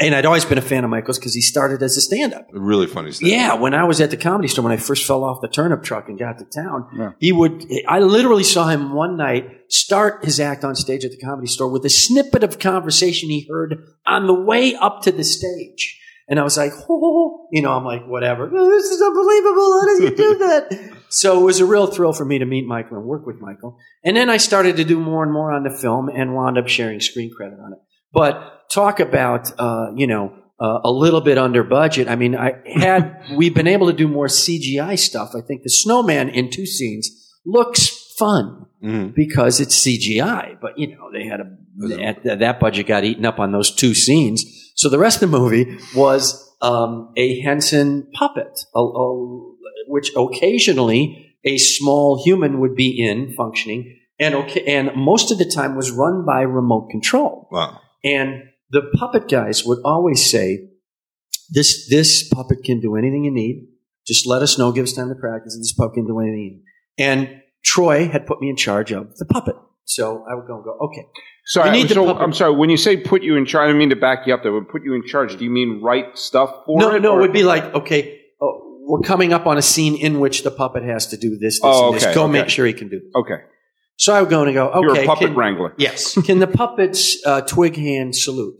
and 0.00 0.14
I'd 0.14 0.24
always 0.26 0.44
been 0.44 0.58
a 0.58 0.62
fan 0.62 0.84
of 0.84 0.90
Michael's 0.90 1.18
because 1.18 1.34
he 1.34 1.40
started 1.40 1.82
as 1.82 1.96
a 1.96 2.00
stand-up. 2.00 2.46
Really 2.52 2.86
funny 2.86 3.10
stuff. 3.12 3.28
Yeah, 3.28 3.54
when 3.54 3.74
I 3.74 3.84
was 3.84 4.00
at 4.00 4.10
the 4.10 4.16
comedy 4.16 4.48
store, 4.48 4.62
when 4.64 4.72
I 4.72 4.76
first 4.76 5.04
fell 5.06 5.24
off 5.24 5.40
the 5.40 5.48
turnip 5.48 5.82
truck 5.82 6.08
and 6.08 6.18
got 6.18 6.38
to 6.38 6.44
town, 6.44 6.86
Yeah. 6.96 7.10
he 7.18 7.32
would. 7.32 7.64
I 7.88 7.98
literally 8.00 8.44
saw 8.44 8.68
him 8.68 8.92
one 8.94 9.16
night 9.16 9.44
start 9.68 10.24
his 10.24 10.38
act 10.40 10.64
on 10.64 10.74
stage 10.76 11.04
at 11.04 11.10
the 11.10 11.18
comedy 11.18 11.46
store 11.48 11.68
with 11.70 11.84
a 11.84 11.90
snippet 11.90 12.44
of 12.44 12.58
conversation 12.58 13.28
he 13.28 13.46
heard 13.50 13.82
on 14.06 14.26
the 14.26 14.34
way 14.34 14.74
up 14.74 15.02
to 15.02 15.12
the 15.12 15.24
stage. 15.24 15.96
And 16.30 16.38
I 16.38 16.42
was 16.42 16.58
like, 16.58 16.72
oh, 16.90 17.48
you 17.50 17.62
know, 17.62 17.72
I'm 17.72 17.84
like, 17.84 18.06
whatever. 18.06 18.50
Oh, 18.54 18.70
This 18.70 18.84
is 18.90 19.00
unbelievable. 19.00 19.80
How 19.80 19.86
does 19.86 19.98
he 20.00 20.10
do 20.10 20.38
that? 20.38 20.92
so 21.08 21.40
it 21.40 21.44
was 21.44 21.58
a 21.60 21.64
real 21.64 21.86
thrill 21.86 22.12
for 22.12 22.24
me 22.26 22.38
to 22.38 22.44
meet 22.44 22.66
Michael 22.66 22.98
and 22.98 23.06
work 23.06 23.26
with 23.26 23.40
Michael. 23.40 23.78
And 24.04 24.14
then 24.16 24.28
I 24.28 24.36
started 24.36 24.76
to 24.76 24.84
do 24.84 25.00
more 25.00 25.22
and 25.22 25.32
more 25.32 25.52
on 25.52 25.62
the 25.64 25.70
film 25.70 26.08
and 26.10 26.34
wound 26.34 26.58
up 26.58 26.68
sharing 26.68 27.00
screen 27.00 27.30
credit 27.34 27.58
on 27.58 27.72
it. 27.72 27.78
But 28.12 28.57
talk 28.70 29.00
about, 29.00 29.52
uh, 29.58 29.86
you 29.96 30.06
know, 30.06 30.32
uh, 30.60 30.80
a 30.84 30.90
little 30.90 31.20
bit 31.20 31.38
under 31.38 31.62
budget. 31.62 32.08
I 32.08 32.16
mean, 32.16 32.34
I 32.36 32.54
had 32.66 33.22
we 33.36 33.48
been 33.50 33.66
able 33.68 33.86
to 33.88 33.92
do 33.92 34.08
more 34.08 34.26
CGI 34.26 34.98
stuff. 34.98 35.30
I 35.36 35.40
think 35.40 35.62
the 35.62 35.70
snowman 35.70 36.28
in 36.30 36.50
two 36.50 36.66
scenes 36.66 37.10
looks 37.46 37.88
fun 38.18 38.66
Mhm. 38.82 39.14
because 39.14 39.60
it's 39.60 39.76
CGI. 39.84 40.56
But 40.60 40.78
you 40.78 40.88
know, 40.96 41.10
they 41.12 41.24
had 41.26 41.40
a 41.40 42.04
at, 42.08 42.22
that 42.40 42.58
budget 42.60 42.86
got 42.86 43.04
eaten 43.04 43.24
up 43.24 43.38
on 43.38 43.52
those 43.52 43.74
two 43.74 43.94
scenes. 43.94 44.44
So 44.76 44.88
the 44.88 44.98
rest 44.98 45.22
of 45.22 45.30
the 45.30 45.38
movie 45.38 45.78
was 45.94 46.44
um, 46.60 47.12
a 47.16 47.40
Henson 47.40 48.08
puppet, 48.14 48.58
a, 48.74 48.80
a- 48.80 49.52
which 49.88 50.10
occasionally 50.16 51.34
a 51.44 51.56
small 51.58 52.22
human 52.24 52.60
would 52.60 52.74
be 52.74 53.00
in 53.00 53.32
functioning, 53.34 53.96
and 54.18 54.34
okay, 54.34 54.64
and 54.66 54.90
most 54.96 55.30
of 55.30 55.38
the 55.38 55.44
time 55.44 55.76
was 55.76 55.90
run 55.92 56.24
by 56.26 56.42
remote 56.42 56.90
control. 56.90 57.48
Wow. 57.52 57.80
And 58.04 58.42
the 58.70 58.82
puppet 58.98 59.28
guys 59.28 59.64
would 59.64 59.78
always 59.84 60.30
say, 60.30 60.68
"This 61.50 61.88
this 61.88 62.28
puppet 62.28 62.58
can 62.64 62.80
do 62.80 62.96
anything 62.96 63.24
you 63.24 63.30
need. 63.32 63.66
Just 64.06 64.26
let 64.26 64.42
us 64.42 64.58
know. 64.58 64.72
Give 64.72 64.84
us 64.84 64.92
time 64.92 65.08
to 65.08 65.14
practice, 65.14 65.54
and 65.54 65.62
this 65.62 65.72
puppet 65.72 65.94
can 65.94 66.06
do 66.06 66.18
anything." 66.20 66.38
You 66.38 66.50
need. 66.50 66.62
And 66.98 67.42
Troy 67.64 68.08
had 68.08 68.26
put 68.26 68.40
me 68.40 68.48
in 68.50 68.56
charge 68.56 68.92
of 68.92 69.16
the 69.16 69.24
puppet, 69.26 69.56
so 69.84 70.24
I 70.30 70.34
would 70.34 70.46
go 70.46 70.56
and 70.56 70.64
go, 70.64 70.76
"Okay, 70.86 71.06
Sorry, 71.46 71.70
need 71.70 71.88
so. 71.88 72.08
I'm 72.18 72.32
sorry. 72.34 72.54
When 72.54 72.68
you 72.68 72.76
say 72.76 72.98
put 72.98 73.22
you 73.22 73.36
in 73.36 73.46
charge, 73.46 73.70
I 73.70 73.72
mean 73.72 73.88
to 73.90 73.96
back 73.96 74.26
you 74.26 74.34
up. 74.34 74.42
There 74.42 74.52
would 74.52 74.68
put 74.68 74.84
you 74.84 74.94
in 74.94 75.02
charge. 75.06 75.36
Do 75.38 75.44
you 75.44 75.50
mean 75.50 75.80
write 75.82 76.18
stuff 76.18 76.50
for 76.66 76.78
no, 76.78 76.94
it? 76.94 77.00
no." 77.02 77.12
or- 77.12 77.18
It 77.18 77.22
would 77.22 77.32
be 77.32 77.42
like, 77.42 77.64
"Okay, 77.74 78.20
oh, 78.42 78.80
we're 78.86 79.00
coming 79.00 79.32
up 79.32 79.46
on 79.46 79.56
a 79.56 79.62
scene 79.62 79.96
in 79.96 80.20
which 80.20 80.42
the 80.42 80.50
puppet 80.50 80.82
has 80.82 81.06
to 81.08 81.16
do 81.16 81.30
this, 81.38 81.54
this, 81.54 81.60
Oh, 81.62 81.86
and 81.88 81.96
this. 81.96 82.04
okay, 82.04 82.14
Go 82.14 82.24
okay. 82.24 82.32
make 82.32 82.48
sure 82.50 82.66
he 82.66 82.74
can 82.74 82.88
do." 82.90 82.98
This. 83.00 83.12
okay. 83.14 83.40
So 83.98 84.14
I 84.14 84.20
would 84.20 84.30
go 84.30 84.44
and 84.44 84.54
go, 84.54 84.68
"Okay, 84.68 84.80
You're 84.80 85.00
a 85.02 85.06
puppet 85.06 85.28
can- 85.28 85.36
wrangler. 85.36 85.74
Yes. 85.76 86.14
Can 86.26 86.38
the 86.38 86.46
puppets 86.46 87.18
uh, 87.26 87.40
twig 87.42 87.76
hand 87.76 88.14
salute? 88.14 88.54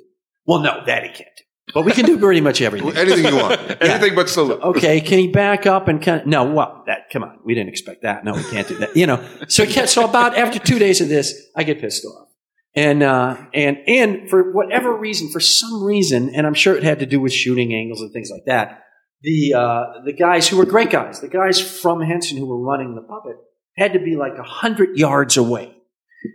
Well, 0.46 0.60
no, 0.60 0.82
that 0.84 1.04
he 1.04 1.08
can't 1.10 1.30
do. 1.36 1.44
But 1.74 1.84
we 1.84 1.92
can 1.92 2.06
do 2.06 2.18
pretty 2.18 2.40
much 2.40 2.62
everything. 2.62 2.96
Anything 2.96 3.26
you 3.26 3.36
want. 3.36 3.60
Anything 3.82 4.14
but 4.14 4.30
salute. 4.30 4.60
Okay, 4.62 5.02
can 5.02 5.18
he 5.18 5.28
back 5.28 5.66
up 5.66 5.86
and 5.86 6.00
kind 6.00 6.22
of, 6.22 6.26
no, 6.26 6.50
well, 6.50 6.82
that, 6.86 7.10
come 7.12 7.22
on, 7.22 7.40
we 7.44 7.54
didn't 7.54 7.68
expect 7.68 8.02
that. 8.04 8.24
No, 8.24 8.32
we 8.32 8.42
can't 8.44 8.66
do 8.66 8.76
that. 8.78 8.96
You 8.96 9.06
know, 9.06 9.22
so 9.48 9.66
he 9.66 9.72
can't, 9.72 9.86
so 9.86 10.04
about 10.06 10.34
after 10.34 10.58
two 10.58 10.78
days 10.78 11.02
of 11.02 11.10
this, 11.10 11.34
I 11.54 11.64
get 11.64 11.78
pissed 11.78 12.06
off. 12.06 12.28
And, 12.74 13.02
uh, 13.02 13.36
and, 13.52 13.76
and 13.86 14.30
for 14.30 14.50
whatever 14.52 14.96
reason, 14.96 15.30
for 15.30 15.40
some 15.40 15.84
reason, 15.84 16.34
and 16.34 16.46
I'm 16.46 16.54
sure 16.54 16.74
it 16.74 16.84
had 16.84 17.00
to 17.00 17.06
do 17.06 17.20
with 17.20 17.34
shooting 17.34 17.74
angles 17.74 18.00
and 18.00 18.10
things 18.14 18.30
like 18.30 18.46
that, 18.46 18.84
the, 19.20 19.52
uh, 19.52 19.84
the 20.06 20.14
guys 20.14 20.48
who 20.48 20.56
were 20.56 20.64
great 20.64 20.88
guys, 20.88 21.20
the 21.20 21.28
guys 21.28 21.60
from 21.60 22.00
Henson 22.00 22.38
who 22.38 22.46
were 22.46 22.64
running 22.64 22.94
the 22.94 23.02
puppet 23.02 23.36
had 23.78 23.92
to 23.94 23.98
be 24.00 24.16
like 24.16 24.36
a 24.38 24.42
hundred 24.42 24.98
yards 24.98 25.36
away. 25.36 25.74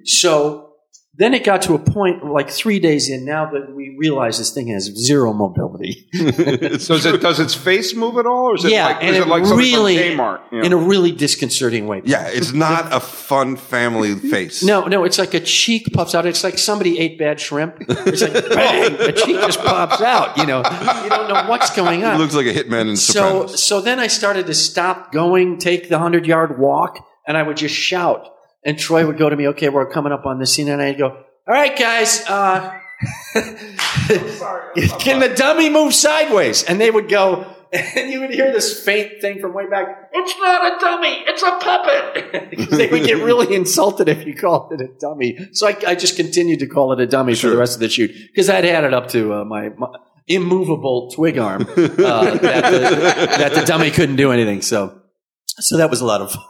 So 0.06 0.69
then 1.15 1.36
it 1.36 1.43
got 1.43 1.62
to 1.63 1.75
a 1.75 1.79
point 1.79 2.25
like 2.25 2.49
three 2.49 2.79
days 2.79 3.08
in 3.08 3.23
now 3.23 3.51
that 3.51 3.75
we 3.75 3.95
realize 3.99 4.39
this 4.39 4.51
thing 4.51 4.67
has 4.69 4.86
zero 4.86 5.32
mobility. 5.32 6.10
Does 6.13 7.06
it 7.06 7.21
does 7.21 7.39
its 7.39 7.53
face 7.53 7.93
move 7.93 8.17
at 8.17 8.25
all, 8.25 8.45
or 8.49 8.56
is 8.56 8.65
it 8.65 8.71
Yeah, 8.71 8.88
like, 8.88 9.03
and 9.03 9.10
is 9.12 9.17
it 9.17 9.21
it 9.21 9.27
like 9.27 9.43
really- 9.43 9.95
from 10.10 10.17
Kmart? 10.17 10.39
You 10.51 10.58
know? 10.60 10.63
in 10.65 10.73
a 10.73 10.77
really 10.77 11.12
disconcerting 11.12 11.86
way. 11.86 12.01
yeah, 12.06 12.29
it's 12.29 12.51
not 12.53 12.91
a 12.91 12.99
fun 12.99 13.58
family 13.58 14.15
face. 14.15 14.63
No, 14.63 14.86
no, 14.88 15.03
it's 15.03 15.19
like 15.19 15.36
a 15.36 15.39
cheek 15.39 15.93
pops 15.93 16.15
out. 16.15 16.25
It's 16.25 16.43
like 16.43 16.58
somebody 16.58 16.97
ate 16.97 17.19
bad 17.19 17.39
shrimp. 17.39 17.75
It's 17.88 18.21
like 18.23 18.49
bang, 18.49 18.95
a 18.99 19.12
cheek 19.12 19.36
just 19.41 19.60
pops 19.60 20.01
out. 20.01 20.36
You 20.38 20.47
know, 20.47 20.60
you 21.03 21.10
don't 21.10 21.27
know 21.29 21.45
what's 21.47 21.75
going 21.75 22.03
on. 22.03 22.15
It 22.15 22.17
looks 22.19 22.34
like 22.34 22.47
a 22.47 22.53
hitman 22.53 22.89
in 22.89 22.97
so, 22.97 23.21
Sopranos. 23.43 23.63
so 23.63 23.82
then 23.82 23.99
I 23.99 24.08
started 24.08 24.47
to 24.47 24.53
stop 24.56 25.12
going, 25.12 25.60
take 25.60 25.89
the 25.89 25.99
hundred 25.99 26.25
yard 26.25 26.58
walk, 26.58 27.06
and 27.28 27.38
I 27.38 27.44
would 27.44 27.58
just 27.58 27.76
shout. 27.76 28.28
And 28.66 28.80
Troy 28.80 29.06
would 29.06 29.18
go 29.18 29.30
to 29.30 29.36
me, 29.36 29.48
"Okay, 29.50 29.70
we're 29.70 29.90
coming 29.90 30.12
up 30.12 30.26
on 30.26 30.40
the 30.40 30.46
scene," 30.46 30.70
and 30.70 30.82
I'd 30.82 30.98
go, 30.98 31.10
"All 31.10 31.54
right, 31.54 31.78
guys." 31.78 32.24
Uh, 32.28 32.80
Can 35.00 35.20
the 35.20 35.34
dummy 35.36 35.70
move 35.70 35.94
sideways? 35.94 36.64
And 36.64 36.80
they 36.80 36.90
would 36.90 37.10
go, 37.10 37.46
and 37.72 38.12
you 38.12 38.22
would 38.22 38.32
hear 38.32 38.52
this 38.52 38.84
faint 38.84 39.22
thing 39.22 39.40
from 39.40 39.54
way 39.54 39.68
back. 39.68 40.10
It's 40.14 40.34
not 40.40 40.74
a 40.74 40.80
dummy. 40.80 41.24
It's 41.28 41.42
a 41.42 41.58
puppet. 41.60 42.50
Because 42.50 42.70
they 42.78 42.88
would 42.88 43.04
get 43.04 43.24
really 43.24 43.56
insulted 43.56 44.08
if 44.08 44.26
you 44.26 44.36
called 44.36 44.74
it 44.74 44.82
a 44.82 44.88
dummy. 45.00 45.38
So 45.54 45.68
I, 45.68 45.78
I 45.88 45.96
just 45.96 46.16
continued 46.16 46.60
to 46.60 46.68
call 46.68 46.94
it 46.94 47.00
a 47.00 47.08
dummy 47.08 47.36
for 47.36 47.50
the 47.50 47.58
rest 47.58 47.74
of 47.74 47.80
the 47.80 47.90
shoot 47.90 48.12
because 48.32 48.50
I'd 48.50 48.64
had 48.64 48.84
it 48.84 48.94
up 48.94 49.10
to 49.10 49.34
uh, 49.34 49.46
my, 49.46 49.70
my 49.70 49.90
immovable 50.28 51.12
twig 51.12 51.38
arm 51.38 51.64
uh, 51.64 51.66
that, 51.76 52.40
the, 52.72 53.28
that 53.38 53.54
the 53.54 53.66
dummy 53.66 53.92
couldn't 53.92 54.16
do 54.16 54.32
anything. 54.32 54.62
So, 54.62 55.02
so 55.48 55.78
that 55.78 55.90
was 55.90 56.02
a 56.02 56.06
lot 56.06 56.22
of 56.22 56.32
fun. 56.32 56.44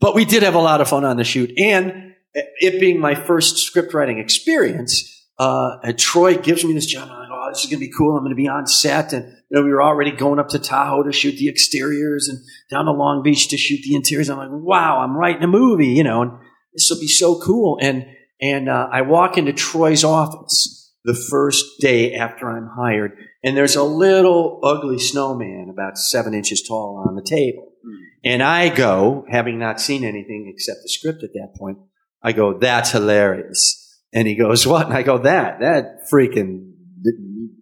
But 0.00 0.14
we 0.14 0.24
did 0.24 0.42
have 0.42 0.54
a 0.54 0.60
lot 0.60 0.80
of 0.80 0.88
fun 0.88 1.04
on 1.04 1.16
the 1.16 1.24
shoot, 1.24 1.52
and 1.58 2.14
it 2.34 2.80
being 2.80 2.98
my 2.98 3.14
first 3.14 3.58
script 3.58 3.92
writing 3.92 4.18
experience 4.18 5.12
uh, 5.38 5.78
and 5.82 5.98
Troy 5.98 6.36
gives 6.36 6.64
me 6.64 6.72
this 6.72 6.86
job. 6.86 7.08
I'm 7.10 7.18
like, 7.18 7.28
oh, 7.32 7.48
this 7.50 7.64
is 7.64 7.70
going 7.70 7.80
to 7.80 7.86
be 7.86 7.92
cool. 7.92 8.16
I'm 8.16 8.22
going 8.22 8.30
to 8.30 8.36
be 8.36 8.48
on 8.48 8.66
set. 8.66 9.12
And, 9.12 9.24
you 9.26 9.58
know, 9.58 9.62
we 9.62 9.70
were 9.70 9.82
already 9.82 10.12
going 10.12 10.38
up 10.38 10.48
to 10.50 10.58
Tahoe 10.60 11.02
to 11.02 11.12
shoot 11.12 11.36
the 11.36 11.48
exteriors 11.48 12.28
and 12.28 12.38
down 12.70 12.84
to 12.84 12.92
Long 12.92 13.22
Beach 13.24 13.48
to 13.48 13.56
shoot 13.56 13.80
the 13.82 13.96
interiors. 13.96 14.28
I'm 14.28 14.38
like, 14.38 14.50
wow, 14.52 14.98
I'm 14.98 15.16
writing 15.16 15.42
a 15.42 15.48
movie, 15.48 15.88
you 15.88 16.04
know, 16.04 16.22
and 16.22 16.32
this 16.72 16.88
will 16.90 17.00
be 17.00 17.08
so 17.08 17.40
cool. 17.40 17.78
And, 17.80 18.06
and, 18.40 18.68
uh, 18.68 18.88
I 18.92 19.02
walk 19.02 19.36
into 19.36 19.52
Troy's 19.52 20.04
office 20.04 20.92
the 21.04 21.14
first 21.14 21.80
day 21.80 22.14
after 22.14 22.48
I'm 22.48 22.68
hired 22.68 23.18
and 23.42 23.56
there's 23.56 23.74
a 23.74 23.82
little 23.82 24.60
ugly 24.62 25.00
snowman 25.00 25.68
about 25.68 25.98
seven 25.98 26.32
inches 26.32 26.62
tall 26.62 27.04
on 27.08 27.16
the 27.16 27.22
table. 27.22 27.71
Mm. 27.86 27.98
And 28.24 28.42
I 28.42 28.68
go, 28.68 29.24
having 29.28 29.58
not 29.58 29.80
seen 29.80 30.04
anything 30.04 30.52
except 30.52 30.78
the 30.82 30.88
script 30.88 31.22
at 31.22 31.32
that 31.34 31.54
point, 31.58 31.78
I 32.22 32.32
go, 32.32 32.58
that's 32.58 32.92
hilarious. 32.92 34.00
And 34.12 34.28
he 34.28 34.34
goes, 34.34 34.66
what? 34.66 34.86
And 34.86 34.96
I 34.96 35.02
go, 35.02 35.18
that, 35.18 35.60
that 35.60 36.08
freaking 36.12 36.72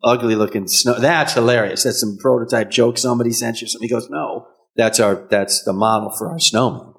ugly 0.02 0.34
looking 0.34 0.66
snow. 0.68 0.98
That's 0.98 1.34
hilarious. 1.34 1.84
That's 1.84 2.00
some 2.00 2.18
prototype 2.20 2.70
joke 2.70 2.98
somebody 2.98 3.32
sent 3.32 3.62
you. 3.62 3.68
He 3.80 3.88
goes, 3.88 4.08
no, 4.10 4.48
that's 4.76 5.00
our, 5.00 5.26
that's 5.30 5.62
the 5.64 5.72
model 5.72 6.10
for 6.16 6.30
our 6.30 6.38
snowman. 6.38 6.89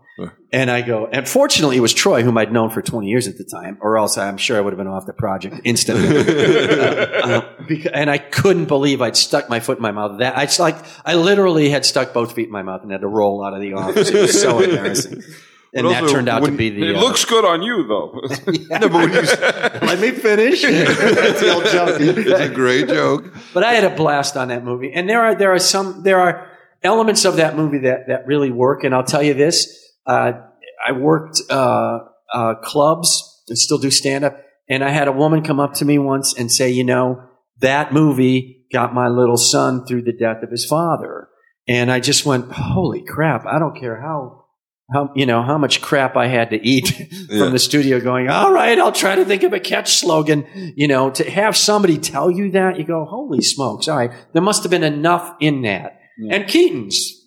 And 0.54 0.70
I 0.70 0.82
go, 0.82 1.08
and 1.08 1.28
fortunately, 1.28 1.78
it 1.78 1.80
was 1.80 1.94
Troy, 1.94 2.24
whom 2.24 2.38
I'd 2.38 2.52
known 2.52 2.70
for 2.70 2.82
20 2.82 3.08
years 3.08 3.28
at 3.28 3.38
the 3.38 3.44
time, 3.46 3.78
or 3.82 3.98
else 3.98 4.18
I'm 4.18 4.38
sure 4.38 4.58
I 4.58 4.62
would 4.62 4.74
have 4.74 4.78
been 4.78 4.88
off 4.88 5.06
the 5.06 5.14
project 5.14 5.62
instantly. 5.64 6.08
Uh, 7.22 7.28
uh, 7.28 7.42
beca- 7.68 7.92
and 7.94 8.10
I 8.10 8.18
couldn't 8.18 8.66
believe 8.66 9.02
I'd 9.02 9.16
stuck 9.16 9.48
my 9.50 9.60
foot 9.60 9.78
in 9.78 9.82
my 9.82 9.92
mouth. 9.92 10.20
That 10.20 10.38
I 10.38 10.46
just 10.46 10.60
like, 10.60 10.76
I 11.06 11.14
literally 11.16 11.70
had 11.70 11.86
stuck 11.86 12.14
both 12.14 12.34
feet 12.34 12.48
in 12.48 12.52
my 12.52 12.64
mouth 12.64 12.82
and 12.82 12.92
had 12.92 13.02
to 13.02 13.08
roll 13.08 13.46
out 13.46 13.54
of 13.54 13.62
the 13.62 13.74
office. 13.74 14.10
It 14.10 14.20
was 14.20 14.42
so 14.42 14.60
embarrassing. 14.64 15.22
And 15.74 15.84
But 15.86 15.90
that 15.92 16.02
also, 16.04 16.16
turned 16.16 16.28
out 16.28 16.40
to 16.40 16.44
when- 16.44 16.58
be 16.58 16.70
the. 16.70 16.90
It 16.90 16.96
uh, 16.96 17.00
looks 17.00 17.24
good 17.24 17.46
on 17.46 17.62
you, 17.62 17.88
though. 17.88 18.20
No, 18.72 18.90
but 18.90 18.92
when 18.92 19.14
you, 19.14 19.22
let 19.88 20.00
me 20.00 20.12
finish. 20.12 20.64
That's 20.64 21.40
the 21.40 21.54
old 21.54 21.66
joke. 21.66 22.02
it's 22.02 22.40
a 22.42 22.50
great 22.50 22.88
joke. 22.90 23.32
But 23.54 23.64
I 23.64 23.74
had 23.74 23.86
a 23.86 23.96
blast 23.96 24.36
on 24.36 24.50
that 24.50 24.64
movie, 24.66 24.92
and 24.92 25.08
there 25.10 25.22
are 25.22 25.36
there 25.36 25.54
are 25.54 25.60
some 25.60 26.04
there 26.04 26.20
are 26.20 26.50
elements 26.84 27.24
of 27.26 27.36
that 27.38 27.56
movie 27.56 27.80
that 27.80 28.08
that 28.08 28.26
really 28.28 28.52
work. 28.52 28.84
And 28.84 28.94
I'll 28.94 29.04
tell 29.06 29.24
you 29.24 29.34
this: 29.34 29.81
uh, 30.06 30.32
I 30.88 30.92
worked 30.94 31.42
uh, 31.50 32.00
uh, 32.34 32.56
clubs, 32.64 33.44
and 33.48 33.58
still 33.58 33.78
do 33.78 33.92
stand 33.92 34.24
up, 34.24 34.38
and 34.70 34.84
I 34.84 34.90
had 34.90 35.08
a 35.08 35.12
woman 35.12 35.44
come 35.44 35.60
up 35.60 35.74
to 35.76 35.86
me 35.86 36.00
once 36.00 36.34
and 36.38 36.52
say, 36.52 36.70
"You 36.70 36.84
know, 36.84 37.22
that 37.60 37.94
movie 37.94 38.66
got 38.72 38.94
my 38.94 39.08
little 39.08 39.38
son 39.38 39.86
through 39.86 40.04
the 40.04 40.14
death 40.14 40.44
of 40.44 40.50
his 40.50 40.66
father," 40.66 41.28
and 41.68 41.92
I 41.92 42.00
just 42.00 42.26
went, 42.26 42.52
"Holy 42.52 43.04
crap! 43.04 43.46
I 43.46 43.60
don't 43.60 43.80
care 43.80 44.00
how." 44.02 44.38
How, 44.94 45.10
you 45.16 45.26
know 45.26 45.42
how 45.42 45.58
much 45.58 45.80
crap 45.80 46.18
I 46.18 46.28
had 46.28 46.50
to 46.50 46.58
eat 46.62 47.00
Yeah. 47.30 47.40
from 47.46 47.54
the 47.54 47.60
studio 47.60 48.02
going, 48.02 48.28
all 48.28 48.52
right, 48.52 48.78
I'll 48.78 48.92
try 48.92 49.16
to 49.16 49.24
think 49.24 49.44
of 49.44 49.54
a 49.54 49.60
catch 49.62 49.94
slogan. 49.94 50.46
You 50.76 50.90
know, 50.90 51.10
to 51.12 51.32
have 51.32 51.56
somebody 51.56 51.98
tell 51.98 52.30
you 52.30 52.52
that, 52.52 52.78
you 52.78 52.84
go, 52.84 53.06
holy 53.06 53.42
smokes. 53.42 53.88
All 53.88 53.96
right. 53.96 54.12
There 54.34 54.42
must 54.42 54.64
have 54.64 54.70
been 54.70 54.84
enough 54.84 55.34
in 55.40 55.62
that. 55.62 55.98
And 56.30 56.46
Keaton's 56.46 57.21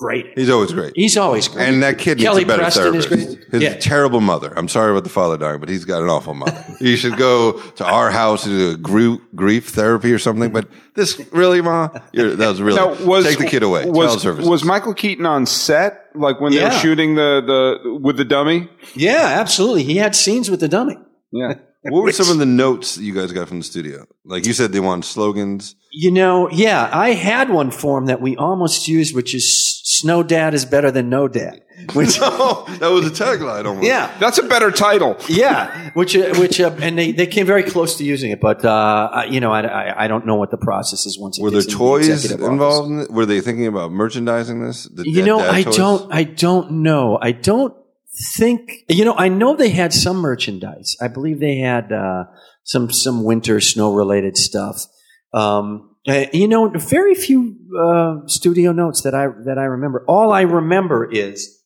great. 0.00 0.26
He's 0.34 0.48
always 0.48 0.72
great. 0.72 0.92
He's 0.96 1.16
always 1.18 1.46
great. 1.46 1.68
And 1.68 1.82
that 1.82 1.98
kid 1.98 2.18
needs 2.18 2.36
a 2.38 2.44
better 2.46 2.62
Preston 2.62 2.94
is 2.94 3.04
therapist. 3.06 3.36
great. 3.38 3.52
His 3.52 3.62
Yeah. 3.62 3.74
terrible 3.78 4.20
mother. 4.22 4.50
I'm 4.56 4.66
sorry 4.68 4.90
about 4.90 5.04
the 5.04 5.10
father 5.10 5.36
dying, 5.36 5.60
but 5.60 5.68
he's 5.68 5.84
got 5.84 6.02
an 6.02 6.08
awful 6.08 6.32
mother. 6.34 6.64
you 6.80 6.96
should 6.96 7.16
go 7.18 7.52
to 7.76 7.84
our 7.84 8.10
house 8.10 8.46
and 8.46 8.58
do 8.58 8.70
a 8.70 8.76
grief, 8.76 9.20
grief 9.34 9.68
therapy 9.68 10.10
or 10.12 10.18
something. 10.18 10.50
But 10.50 10.68
this 10.94 11.20
really, 11.32 11.60
ma, 11.60 11.90
You're, 12.12 12.34
that 12.34 12.48
was 12.48 12.62
really. 12.62 12.78
Now, 12.80 12.94
was 13.04 13.26
take 13.26 13.38
the 13.38 13.44
kid 13.46 13.62
away. 13.62 13.84
Child 13.84 13.96
Was, 13.96 14.24
was 14.24 14.64
Michael 14.64 14.94
Keaton 14.94 15.26
on 15.26 15.44
set, 15.46 16.06
like 16.14 16.40
when 16.40 16.52
they 16.52 16.64
were 16.64 16.70
shooting 16.70 17.14
the, 17.16 17.42
the 17.84 17.98
with 18.00 18.16
the 18.16 18.24
dummy? 18.24 18.68
yeah, 18.94 19.36
absolutely. 19.40 19.84
He 19.84 19.96
had 19.98 20.16
scenes 20.16 20.50
with 20.50 20.60
the 20.60 20.68
dummy. 20.68 20.96
Yeah. 21.30 21.54
what 21.82 22.02
were 22.02 22.12
some 22.12 22.30
of 22.30 22.38
the 22.38 22.46
notes 22.46 22.96
that 22.96 23.02
you 23.04 23.14
guys 23.14 23.32
got 23.32 23.48
from 23.48 23.58
the 23.60 23.64
studio? 23.64 24.06
Like 24.24 24.46
you 24.46 24.52
said, 24.52 24.72
they 24.72 24.80
wanted 24.80 25.04
slogans. 25.06 25.76
You 25.92 26.10
know, 26.10 26.50
yeah, 26.50 26.90
I 26.92 27.12
had 27.12 27.48
one 27.50 27.70
form 27.70 28.06
that 28.06 28.20
we 28.20 28.36
almost 28.36 28.86
used, 28.86 29.14
which 29.14 29.34
is 29.34 29.69
Snow 30.00 30.22
Dad 30.22 30.54
is 30.54 30.64
better 30.64 30.90
than 30.90 31.08
No 31.08 31.28
Dad. 31.28 31.62
Which, 31.94 32.18
Oh, 32.22 32.66
that 32.80 32.88
was 32.88 33.06
a 33.06 33.10
tagline 33.10 33.64
almost. 33.64 33.86
yeah, 33.86 34.10
That's 34.20 34.38
a 34.38 34.42
better 34.42 34.70
title. 34.70 35.16
yeah, 35.28 35.90
which 35.94 36.14
uh, 36.16 36.34
which 36.36 36.60
uh, 36.60 36.74
and 36.82 36.98
they, 36.98 37.12
they 37.12 37.26
came 37.26 37.46
very 37.46 37.62
close 37.62 37.96
to 37.98 38.04
using 38.04 38.30
it, 38.32 38.40
but 38.40 38.62
uh, 38.64 39.22
you 39.28 39.40
know 39.40 39.50
I, 39.50 39.62
I, 39.62 40.04
I 40.04 40.08
don't 40.08 40.26
know 40.26 40.34
what 40.36 40.50
the 40.50 40.58
process 40.58 41.06
is 41.06 41.18
once. 41.18 41.38
It 41.38 41.42
Were 41.42 41.50
there 41.50 41.62
gets 41.62 41.72
into 41.72 41.78
the 41.78 42.36
toys 42.36 42.50
involved? 42.52 42.90
In 42.92 43.00
it? 43.00 43.10
Were 43.10 43.24
they 43.24 43.40
thinking 43.40 43.66
about 43.66 43.92
merchandising 43.92 44.60
this? 44.62 44.84
The 44.84 45.04
You 45.06 45.16
dead 45.22 45.26
know, 45.26 45.38
dad 45.38 45.54
I 45.54 45.62
toys? 45.62 45.76
don't, 45.76 46.12
I 46.14 46.24
don't 46.24 46.70
know. 46.82 47.18
I 47.20 47.32
don't 47.32 47.74
think. 48.36 48.70
You 48.88 49.04
know, 49.06 49.14
I 49.16 49.28
know 49.28 49.56
they 49.56 49.70
had 49.70 49.92
some 49.94 50.18
merchandise. 50.18 50.96
I 51.00 51.08
believe 51.08 51.40
they 51.40 51.56
had 51.58 51.90
uh, 51.92 52.24
some 52.64 52.90
some 52.92 53.24
winter 53.24 53.58
snow 53.60 53.94
related 53.94 54.36
stuff. 54.36 54.84
Um, 55.32 55.89
uh, 56.08 56.26
you 56.32 56.48
know, 56.48 56.68
very 56.68 57.14
few 57.14 57.56
uh, 57.78 58.26
studio 58.26 58.72
notes 58.72 59.02
that 59.02 59.14
I 59.14 59.28
that 59.44 59.58
I 59.58 59.64
remember. 59.64 60.04
All 60.08 60.32
I 60.32 60.42
remember 60.42 61.10
is 61.10 61.62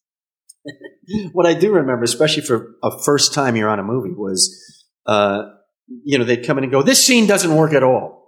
what 1.33 1.47
I 1.47 1.55
do 1.55 1.73
remember, 1.73 2.05
especially 2.05 2.43
for 2.43 2.75
a 2.83 3.03
first 3.03 3.33
time 3.33 3.57
you're 3.57 3.69
on 3.69 3.79
a 3.79 3.85
movie, 3.85 4.15
was 4.15 4.85
uh, 5.07 5.51
you 6.05 6.19
know 6.19 6.25
they'd 6.25 6.47
come 6.47 6.59
in 6.59 6.65
and 6.65 6.73
go, 6.73 6.83
"This 6.83 7.05
scene 7.05 7.27
doesn't 7.27 7.55
work 7.55 7.73
at 7.73 7.83
all." 7.83 8.25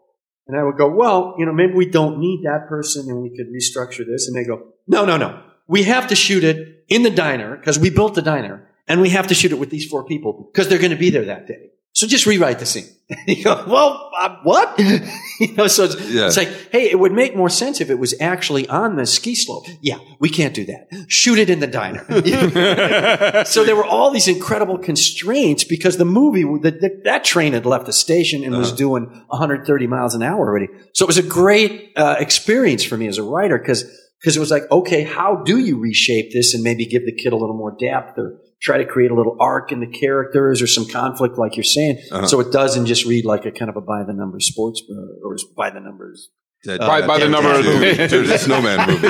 And 0.48 0.56
I 0.56 0.62
would 0.62 0.76
go, 0.76 0.88
well, 0.88 1.34
you 1.38 1.44
know, 1.44 1.52
maybe 1.52 1.72
we 1.72 1.86
don't 1.86 2.18
need 2.18 2.44
that 2.44 2.68
person 2.68 3.08
and 3.08 3.20
we 3.20 3.30
could 3.30 3.48
restructure 3.48 4.06
this. 4.06 4.28
And 4.28 4.36
they 4.36 4.44
go, 4.44 4.68
no, 4.86 5.04
no, 5.04 5.16
no. 5.16 5.42
We 5.66 5.82
have 5.84 6.06
to 6.08 6.14
shoot 6.14 6.44
it 6.44 6.84
in 6.88 7.02
the 7.02 7.10
diner 7.10 7.56
because 7.56 7.78
we 7.78 7.90
built 7.90 8.14
the 8.14 8.22
diner 8.22 8.68
and 8.86 9.00
we 9.00 9.10
have 9.10 9.26
to 9.28 9.34
shoot 9.34 9.50
it 9.50 9.58
with 9.58 9.70
these 9.70 9.86
four 9.86 10.04
people 10.04 10.48
because 10.52 10.68
they're 10.68 10.78
going 10.78 10.92
to 10.92 10.96
be 10.96 11.10
there 11.10 11.24
that 11.24 11.48
day. 11.48 11.70
So 11.96 12.06
just 12.06 12.26
rewrite 12.26 12.58
the 12.58 12.66
scene. 12.66 12.84
you 13.26 13.42
go, 13.42 13.64
well, 13.66 14.10
uh, 14.20 14.36
what? 14.42 14.78
you 15.40 15.54
know, 15.54 15.66
so 15.66 15.84
it's, 15.84 15.98
Yeah. 16.10 16.26
it's 16.26 16.36
like, 16.36 16.50
hey, 16.70 16.90
it 16.90 16.98
would 16.98 17.12
make 17.12 17.34
more 17.34 17.48
sense 17.48 17.80
if 17.80 17.88
it 17.88 17.98
was 17.98 18.14
actually 18.20 18.68
on 18.68 18.96
the 18.96 19.06
ski 19.06 19.34
slope. 19.34 19.64
Yeah, 19.80 19.96
we 20.18 20.28
can't 20.28 20.52
do 20.52 20.66
that. 20.66 20.88
Shoot 21.08 21.38
it 21.38 21.48
in 21.48 21.60
the 21.60 21.66
diner. 21.66 22.04
so 23.46 23.64
there 23.64 23.74
were 23.74 23.86
all 23.86 24.10
these 24.10 24.28
incredible 24.28 24.76
constraints 24.76 25.64
because 25.64 25.96
the 25.96 26.04
movie, 26.04 26.42
the, 26.42 26.70
the, 26.70 27.00
that 27.04 27.24
train 27.24 27.54
had 27.54 27.64
left 27.64 27.86
the 27.86 27.94
station 27.94 28.44
and 28.44 28.54
was 28.54 28.72
doing 28.72 29.04
130 29.28 29.86
miles 29.86 30.14
an 30.14 30.22
hour 30.22 30.46
already. 30.46 30.68
So 30.92 31.06
it 31.06 31.08
was 31.08 31.16
a 31.16 31.22
great 31.22 31.92
uh, 31.96 32.16
experience 32.18 32.84
for 32.84 32.98
me 32.98 33.06
as 33.06 33.16
a 33.16 33.22
writer 33.22 33.56
because 33.56 33.86
because 34.20 34.36
it 34.36 34.40
was 34.40 34.50
like, 34.50 34.62
okay, 34.70 35.02
how 35.02 35.42
do 35.44 35.58
you 35.58 35.78
reshape 35.78 36.32
this 36.32 36.54
and 36.54 36.62
maybe 36.62 36.86
give 36.86 37.04
the 37.04 37.12
kid 37.12 37.32
a 37.32 37.36
little 37.36 37.56
more 37.56 37.76
depth 37.78 38.18
or 38.18 38.38
try 38.62 38.78
to 38.78 38.84
create 38.86 39.10
a 39.10 39.14
little 39.14 39.36
arc 39.40 39.70
in 39.72 39.80
the 39.80 39.86
characters 39.86 40.62
or 40.62 40.66
some 40.66 40.88
conflict, 40.88 41.36
like 41.38 41.56
you're 41.56 41.64
saying, 41.64 41.98
so 42.26 42.40
it 42.40 42.50
doesn't 42.52 42.86
just 42.86 43.04
read 43.04 43.24
like 43.24 43.44
a 43.44 43.52
kind 43.52 43.68
of 43.68 43.76
a 43.76 43.80
by 43.80 44.02
the 44.04 44.12
numbers 44.14 44.46
sports 44.48 44.82
uh, 44.90 45.26
or 45.26 45.36
by 45.56 45.70
the 45.70 45.80
numbers. 45.80 46.30
Dead 46.64 46.80
By- 46.80 47.00
dad 47.02 47.06
by 47.06 47.18
the 47.18 47.24
toys, 47.26 47.32
number 47.32 47.50
of- 47.50 47.64
too. 47.64 48.08
There's 48.08 48.30
a 48.30 48.38
snowman 48.38 48.88
movie. 48.88 49.08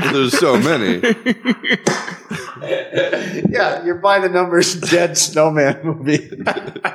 There's 0.12 0.38
so 0.38 0.58
many. 0.58 1.00
Yeah, 3.50 3.84
you're 3.84 3.96
by 4.00 4.18
the 4.20 4.28
numbers 4.28 4.74
dead 4.80 5.16
snowman 5.16 5.80
movie. 5.84 6.30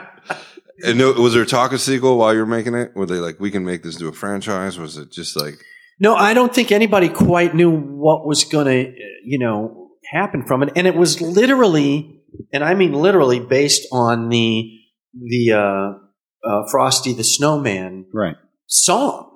And 0.85 0.97
no, 0.97 1.13
was 1.13 1.33
there 1.33 1.45
talk 1.45 1.71
of 1.71 1.79
sequel 1.79 2.17
while 2.17 2.33
you 2.33 2.39
were 2.41 2.45
making 2.45 2.73
it? 2.73 2.93
Were 2.93 3.05
they 3.05 3.15
like, 3.19 3.39
we 3.39 3.51
can 3.51 3.63
make 3.63 3.83
this 3.83 3.95
do 3.95 4.09
a 4.09 4.11
franchise? 4.11 4.77
Was 4.77 4.97
it 4.97 5.11
just 5.11 5.39
like, 5.39 5.53
No, 5.99 6.15
I 6.15 6.33
don't 6.33 6.53
think 6.53 6.71
anybody 6.71 7.09
quite 7.09 7.53
knew 7.55 7.71
what 7.71 8.25
was 8.27 8.43
going 8.45 8.65
to, 8.65 8.93
you 9.23 9.37
know, 9.39 9.91
happen 10.11 10.45
from 10.45 10.63
it. 10.63 10.73
And 10.75 10.87
it 10.87 10.95
was 10.95 11.21
literally, 11.21 12.21
and 12.51 12.63
I 12.63 12.73
mean 12.73 12.93
literally, 12.93 13.39
based 13.39 13.87
on 13.91 14.29
the 14.29 14.69
the 15.13 15.51
uh, 15.53 16.47
uh, 16.49 16.63
Frosty 16.71 17.13
the 17.13 17.23
Snowman 17.23 18.05
Right. 18.13 18.35
song. 18.65 19.29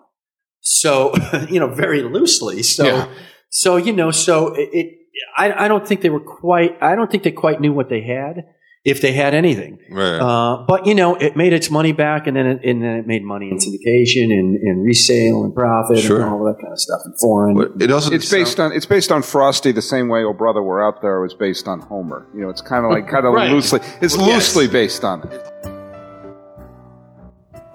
So, 0.61 1.13
you 1.49 1.59
know, 1.59 1.67
very 1.73 2.01
loosely. 2.01 2.63
So, 2.63 2.85
Yeah. 2.85 3.09
so 3.49 3.77
you 3.77 3.93
know, 3.93 4.11
so 4.11 4.53
it. 4.55 4.69
it 4.73 4.93
I, 5.35 5.65
I 5.65 5.67
don't 5.67 5.87
think 5.87 6.01
they 6.01 6.09
were 6.11 6.19
quite. 6.19 6.77
I 6.81 6.95
don't 6.95 7.09
think 7.09 7.23
they 7.23 7.31
quite 7.31 7.59
knew 7.61 7.73
what 7.73 7.89
they 7.89 8.01
had, 8.01 8.45
if 8.87 9.01
they 9.01 9.11
had 9.11 9.33
anything. 9.35 9.77
right? 9.91 10.17
Uh, 10.17 10.63
but 10.65 10.85
you 10.87 10.95
know, 10.95 11.15
it 11.15 11.35
made 11.35 11.51
its 11.53 11.69
money 11.69 11.91
back, 11.91 12.25
and 12.25 12.37
then 12.37 12.47
it, 12.47 12.63
and 12.63 12.81
then 12.81 12.95
it 12.99 13.05
made 13.05 13.23
money 13.23 13.49
in 13.51 13.57
syndication 13.57 14.31
and, 14.31 14.57
and 14.61 14.83
resale 14.83 15.43
and 15.43 15.53
profit 15.53 15.99
Sure. 15.99 16.21
and 16.21 16.29
all 16.29 16.47
of 16.47 16.55
that 16.55 16.61
kind 16.61 16.71
of 16.71 16.79
stuff 16.79 17.01
and 17.03 17.13
foreign. 17.19 17.55
But 17.57 17.81
it 17.81 17.91
also 17.91 18.11
It's 18.13 18.31
based 18.31 18.59
on 18.59 18.71
it's 18.71 18.85
based 18.85 19.11
on 19.11 19.21
Frosty 19.23 19.71
the 19.73 19.81
same 19.81 20.07
way 20.07 20.23
Oh 20.23 20.33
Brother 20.33 20.63
We're 20.63 20.81
Out 20.87 21.01
There 21.01 21.19
was 21.21 21.33
based 21.33 21.67
on 21.67 21.81
Homer. 21.81 22.25
You 22.33 22.41
know, 22.41 22.49
it's 22.49 22.61
kind 22.61 22.85
of 22.85 22.91
like 22.91 23.07
kind 23.09 23.25
of 23.25 23.33
Right. 23.33 23.51
loosely 23.51 23.81
it's 24.01 24.15
Yes. 24.17 24.27
loosely 24.55 24.67
based 24.67 25.03
on 25.03 25.21
it. 25.27 25.41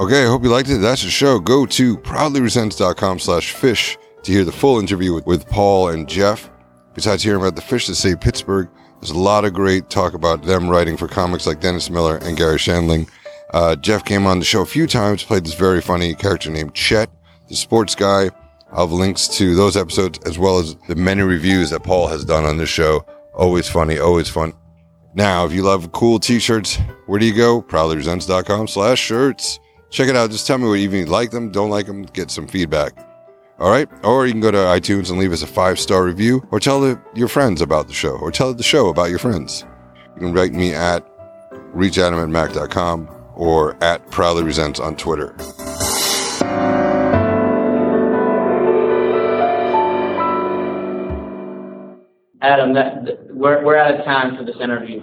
Okay, 0.00 0.24
I 0.24 0.26
hope 0.26 0.42
you 0.42 0.48
liked 0.48 0.68
it. 0.68 0.78
That's 0.78 1.02
the 1.04 1.10
show. 1.10 1.38
Go 1.38 1.64
to 1.66 1.96
proudlyresents.com 1.98 3.18
slash 3.20 3.52
fish 3.52 3.96
to 4.24 4.32
hear 4.32 4.44
the 4.44 4.50
full 4.52 4.80
interview 4.80 5.12
with, 5.14 5.26
with 5.26 5.46
Paul 5.48 5.90
and 5.90 6.08
Jeff. 6.08 6.50
Besides 6.94 7.22
hearing 7.22 7.40
about 7.40 7.54
the 7.54 7.62
fish 7.62 7.86
that 7.86 7.94
save 7.94 8.20
Pittsburgh, 8.20 8.68
there's 9.02 9.10
a 9.10 9.18
lot 9.18 9.44
of 9.44 9.52
great 9.52 9.90
talk 9.90 10.14
about 10.14 10.44
them 10.44 10.68
writing 10.68 10.96
for 10.96 11.08
comics 11.08 11.44
like 11.44 11.60
Dennis 11.60 11.90
Miller 11.90 12.18
and 12.18 12.36
Garry 12.36 12.56
Shandling. 12.56 13.08
Uh, 13.52 13.74
Jeff 13.74 14.04
came 14.04 14.26
on 14.28 14.38
the 14.38 14.44
show 14.44 14.62
a 14.62 14.66
few 14.66 14.86
times, 14.86 15.24
played 15.24 15.44
this 15.44 15.54
very 15.54 15.80
funny 15.80 16.14
character 16.14 16.50
named 16.50 16.72
Chet, 16.72 17.10
the 17.48 17.56
sports 17.56 17.96
guy. 17.96 18.30
I'll 18.70 18.86
have 18.86 18.92
links 18.92 19.26
to 19.38 19.56
those 19.56 19.76
episodes 19.76 20.20
as 20.24 20.38
well 20.38 20.60
as 20.60 20.76
the 20.86 20.94
many 20.94 21.22
reviews 21.22 21.70
that 21.70 21.82
Paul 21.82 22.06
has 22.06 22.24
done 22.24 22.44
on 22.44 22.58
this 22.58 22.68
show. 22.68 23.04
Always 23.34 23.68
funny, 23.68 23.98
always 23.98 24.28
fun. 24.28 24.52
Now, 25.14 25.44
if 25.46 25.52
you 25.52 25.64
love 25.64 25.90
cool 25.90 26.20
t-shirts, 26.20 26.78
where 27.06 27.18
do 27.18 27.26
you 27.26 27.34
go? 27.34 27.60
Proudlyresents.com 27.60 28.68
slash 28.68 29.00
shirts. 29.00 29.58
Check 29.90 30.08
it 30.10 30.16
out. 30.16 30.30
Just 30.30 30.46
tell 30.46 30.58
me 30.58 30.68
what 30.68 30.78
even 30.78 31.00
you 31.00 31.06
like 31.06 31.32
them, 31.32 31.50
don't 31.50 31.70
like 31.70 31.86
them, 31.86 32.04
get 32.04 32.30
some 32.30 32.46
feedback. 32.46 32.92
All 33.62 33.70
right. 33.70 33.88
Or 34.02 34.26
you 34.26 34.32
can 34.32 34.40
go 34.40 34.50
to 34.50 34.58
iTunes 34.58 35.08
and 35.08 35.20
leave 35.20 35.30
us 35.30 35.42
a 35.42 35.46
five 35.46 35.78
star 35.78 36.02
review 36.02 36.44
or 36.50 36.58
tell 36.58 36.80
the, 36.80 37.00
your 37.14 37.28
friends 37.28 37.62
about 37.62 37.86
the 37.86 37.94
show 37.94 38.16
or 38.16 38.32
tell 38.32 38.52
the 38.52 38.64
show 38.64 38.88
about 38.88 39.08
your 39.08 39.20
friends. 39.20 39.64
You 40.16 40.22
can 40.22 40.32
write 40.32 40.52
me 40.52 40.74
at 40.74 41.06
reachadam 41.72 42.20
at 42.20 42.28
mac.com 42.28 43.08
or 43.36 43.76
at 43.80 44.10
proudly 44.10 44.42
resents 44.42 44.80
on 44.80 44.96
Twitter. 44.96 45.36
Adam, 52.40 52.74
that, 52.74 53.28
we're, 53.30 53.64
we're 53.64 53.76
out 53.76 53.94
of 53.94 54.04
time 54.04 54.36
for 54.36 54.42
this 54.44 54.56
interview. 54.60 55.00